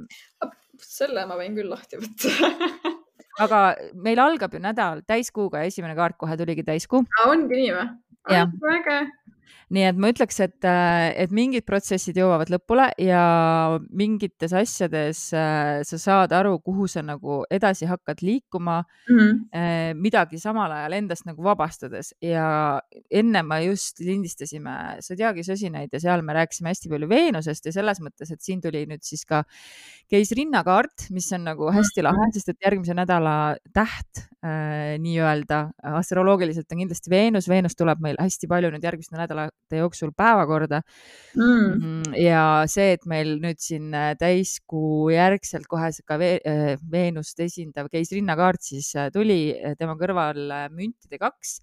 [0.82, 2.94] selle ma võin küll lahti võtta
[3.44, 3.60] aga
[3.94, 7.04] meil algab ju nädal täiskuuga ja esimene kaart kohe tuligi täiskuu.
[7.26, 7.86] ongi nii või?
[8.62, 9.00] väga
[9.74, 13.22] nii et ma ütleks, et, äh, et mingid protsessid jõuavad lõpule ja
[13.90, 20.00] mingites asjades äh, sa saad aru, kuhu sa nagu edasi hakkad liikuma mm, -hmm.
[20.00, 22.12] midagi samal ajal endast nagu vabastades.
[22.20, 22.80] Ja
[23.10, 28.00] enne ma just lindistasime Zodiaagi sosinaid ja seal me rääkisime hästi palju Veenusest ja selles
[28.00, 29.44] mõttes, et siin tuli nüüd siis ka
[30.10, 35.60] keisrinnakaart, mis on nagu hästi lahe, sest et järgmise nädala täht äh, nii-öelda
[35.98, 40.80] astroloogiliselt on kindlasti Veenus, Veenus tuleb meil hästi palju nüüd järgmiste nädala nädalate jooksul päevakorda
[41.34, 41.72] mm..
[41.74, 42.14] mm.
[42.20, 48.62] ja see, et meil nüüd siin äh, täiskuu järgselt kohe ka äh, Veenust esindav keisrinnakaart
[48.62, 51.58] siis äh, tuli tema kõrval müntide kaks.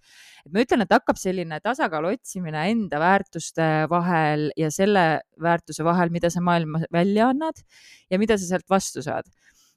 [0.51, 6.30] ma ütlen, et hakkab selline tasakaalu otsimine enda väärtuste vahel ja selle väärtuse vahel, mida
[6.30, 7.63] sa maailma välja annad
[8.09, 9.30] ja mida sa sealt vastu saad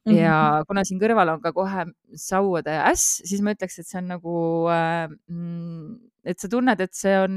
[0.06, 1.86] ja kuna siin kõrval on ka kohe
[2.20, 4.36] sauade äss, siis ma ütleks, et see on nagu
[4.70, 7.34] äh,, mm, et sa tunned, et see on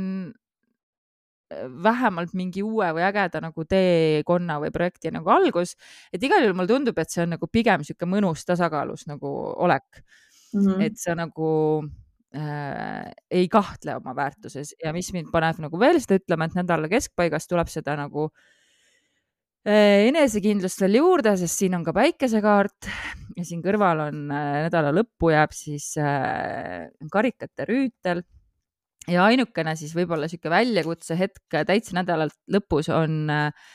[1.84, 5.76] vähemalt mingi uue või ägeda nagu teekonna või projekti nagu algus.
[6.14, 10.04] et igal juhul mulle tundub, et see on nagu pigem sihuke mõnus tasakaalus nagu olek
[10.54, 10.62] mm.
[10.62, 10.86] -hmm.
[10.86, 11.50] et sa nagu
[12.36, 16.89] äh, ei kahtle oma väärtuses ja mis mind paneb nagu veel seda ütlema, et nädala
[16.89, 18.30] keskpaigas tuleb seda nagu
[19.66, 22.91] äh, enesekindlust veel juurde, sest siin on ka päikesekaart
[23.38, 28.22] ja siin kõrval on äh, nädala lõppu jääb siis äh, karikate rüütel
[29.10, 33.70] ja ainukene siis võib-olla sihuke väljakutse hetk täitsa nädala lõpus on äh,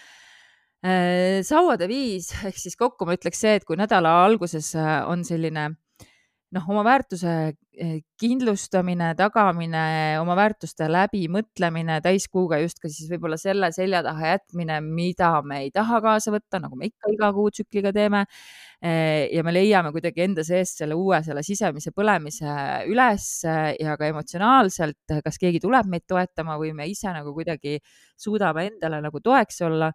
[1.47, 2.31] sauade viis.
[2.45, 5.71] Ehk siis kokku ma ütleks see, et kui nädala alguses äh, on selline
[6.55, 9.83] noh, oma väärtuse eh, kindlustamine, tagamine,
[10.21, 16.01] oma väärtuste läbimõtlemine täiskuuga justkui siis võib-olla selle selja taha jätmine, mida me ei taha
[16.05, 18.25] kaasa võtta, nagu me ikka iga kuutsükliga teeme.
[18.85, 22.59] Eh, ja me leiame kuidagi enda seest selle uue, selle sisemise põlemise
[22.91, 27.79] üles ja ka emotsionaalselt, kas keegi tuleb meid toetama või me ise nagu kuidagi
[28.21, 29.91] suudame endale nagu toeks olla,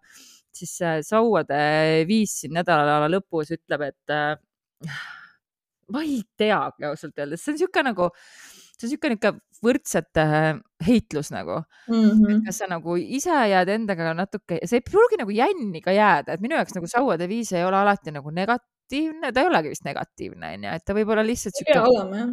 [0.50, 0.74] siis
[1.06, 1.62] sauade
[2.10, 4.18] viis siin nädala lõpus ütleb, et
[5.92, 8.10] ma ei teagi ausalt öeldes, see on niisugune nagu,
[8.74, 9.34] see on niisugune ikka
[9.64, 10.24] võrdsete
[10.86, 11.94] heitlus nagu mm.
[11.94, 12.42] -hmm.
[12.46, 16.44] kas sa nagu ise jääd endaga natuke, see ei pruugi nagu jänni ka jääda, et
[16.44, 20.54] minu jaoks nagu sauade viis ei ole alati nagu negatiivne, ta ei olegi vist negatiivne,
[20.56, 22.24] onju, et ta võib olla lihtsalt sihuke.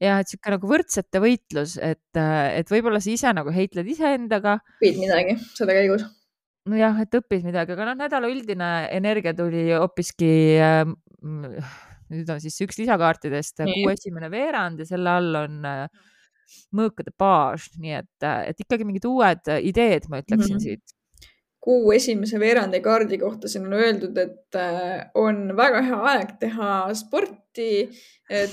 [0.00, 2.22] ja et sihuke nagu võrdsete võitlus, et,
[2.54, 4.60] et võib-olla sa ise nagu heitled iseendaga.
[4.78, 6.06] õpid midagi selle käigus.
[6.70, 10.32] nojah, et õpid midagi, aga noh, nädala üldine energia tuli hoopiski
[10.62, 11.78] äh,
[12.10, 16.06] nüüd on siis üks lisakaartidest kuu esimene veerand ja selle all on äh,
[16.76, 20.64] mõõkade baas, nii et, äh, et ikkagi mingid uued ideed, ma ütleksin mm -hmm.
[20.66, 20.96] siit.
[21.60, 26.70] Kuu esimese veerandi kaardi kohta siin on öeldud, et äh, on väga hea aeg teha
[26.94, 27.90] sporti,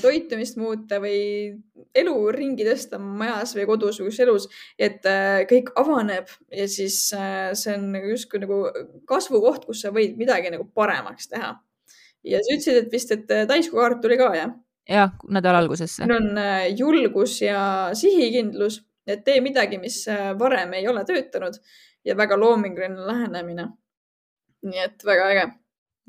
[0.02, 1.54] toitumist muuta või
[1.96, 4.48] elu ringi tõsta majas või kodus või kus elus,
[4.80, 5.06] et
[5.52, 8.58] kõik avaneb ja siis see on justkui nagu
[9.06, 11.54] kasvukoht, kus sa võid midagi nagu paremaks teha
[12.28, 14.54] ja sa ütlesid, et vist, et äh, täiskohaart tuli ka, jah?
[14.90, 16.06] jah, nädala algusesse.
[16.06, 17.62] meil on äh, julgus ja
[17.98, 21.60] sihikindlus, et tee midagi, mis äh, varem ei ole töötanud
[22.08, 23.70] ja väga loominguline lähenemine.
[24.68, 25.48] nii et väga äge.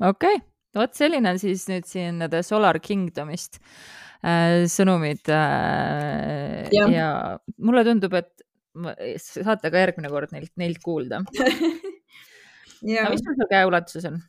[0.09, 0.45] okei okay.,
[0.75, 3.59] vot selline on siis nüüd siin The Solar Kingdomist
[4.23, 6.89] äh, sõnumid äh, ja.
[6.93, 7.09] ja
[7.57, 8.45] mulle tundub, et
[9.19, 11.23] saate ka järgmine kord neilt, neilt kuulda
[12.85, 14.21] aga mis sul seal käeulatuses on?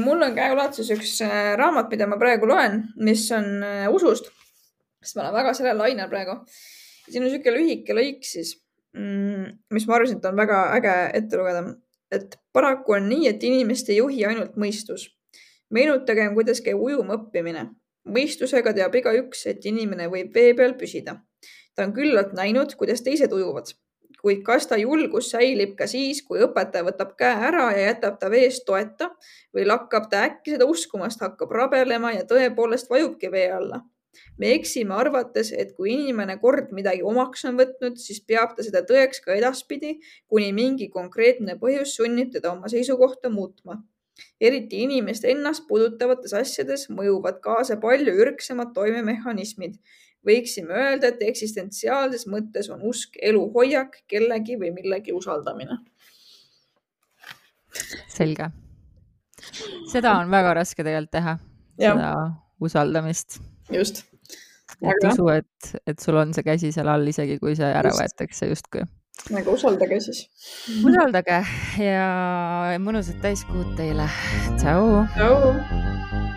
[0.00, 4.30] Mul on käeulatuses üks äh, raamat, mida ma praegu loen, mis on äh, usust,
[5.04, 6.38] sest ma olen väga sellel lainel praegu.
[7.04, 8.54] siin on niisugune lühike lõik siis,
[8.96, 11.64] mm, mis ma arvasin, et on väga äge ette lugeda.
[12.14, 15.10] et paraku on nii, et inimest ei juhi ainult mõistus.
[15.70, 17.68] meenutagem, kuidas käib ujuma õppimine.
[18.08, 21.20] mõistusega teab igaüks, et inimene võib vee peal püsida.
[21.76, 23.76] ta on küllalt näinud, kuidas teised ujuvad
[24.24, 28.30] kuid kas ta julgus säilib ka siis, kui õpetaja võtab käe ära ja jätab ta
[28.32, 29.10] vees toeta
[29.54, 33.84] või lakkab ta äkki seda uskumast, hakkab rabelema ja tõepoolest vajubki vee alla?
[34.38, 38.84] me eksime arvates, et kui inimene kord midagi omaks on võtnud, siis peab ta seda
[38.86, 39.96] tõeks ka edaspidi,
[40.30, 43.82] kuni mingi konkreetne põhjus sunnib teda oma seisukohta muutma.
[44.40, 49.80] eriti inimest ennast puudutavates asjades mõjuvad kaasa palju ürgsemad toimemehhanismid
[50.26, 55.78] võiksime öelda, et eksistentsiaalses mõttes on usk eluhoiak, kellegi või millegi usaldamine.
[58.08, 58.50] selge.
[59.90, 61.38] seda on väga raske tegelikult teha,
[61.78, 62.10] seda
[62.60, 63.40] usaldamist.
[63.72, 64.04] just.
[64.82, 68.50] et usu, et, et sul on see käsi seal all, isegi kui see ära võetakse
[68.50, 68.84] justkui
[69.32, 70.24] aga usaldage siis.
[70.84, 71.40] usaldage
[71.80, 74.08] ja mõnusat täiskuud teile.
[74.60, 75.04] tšau.
[75.16, 76.33] tšau.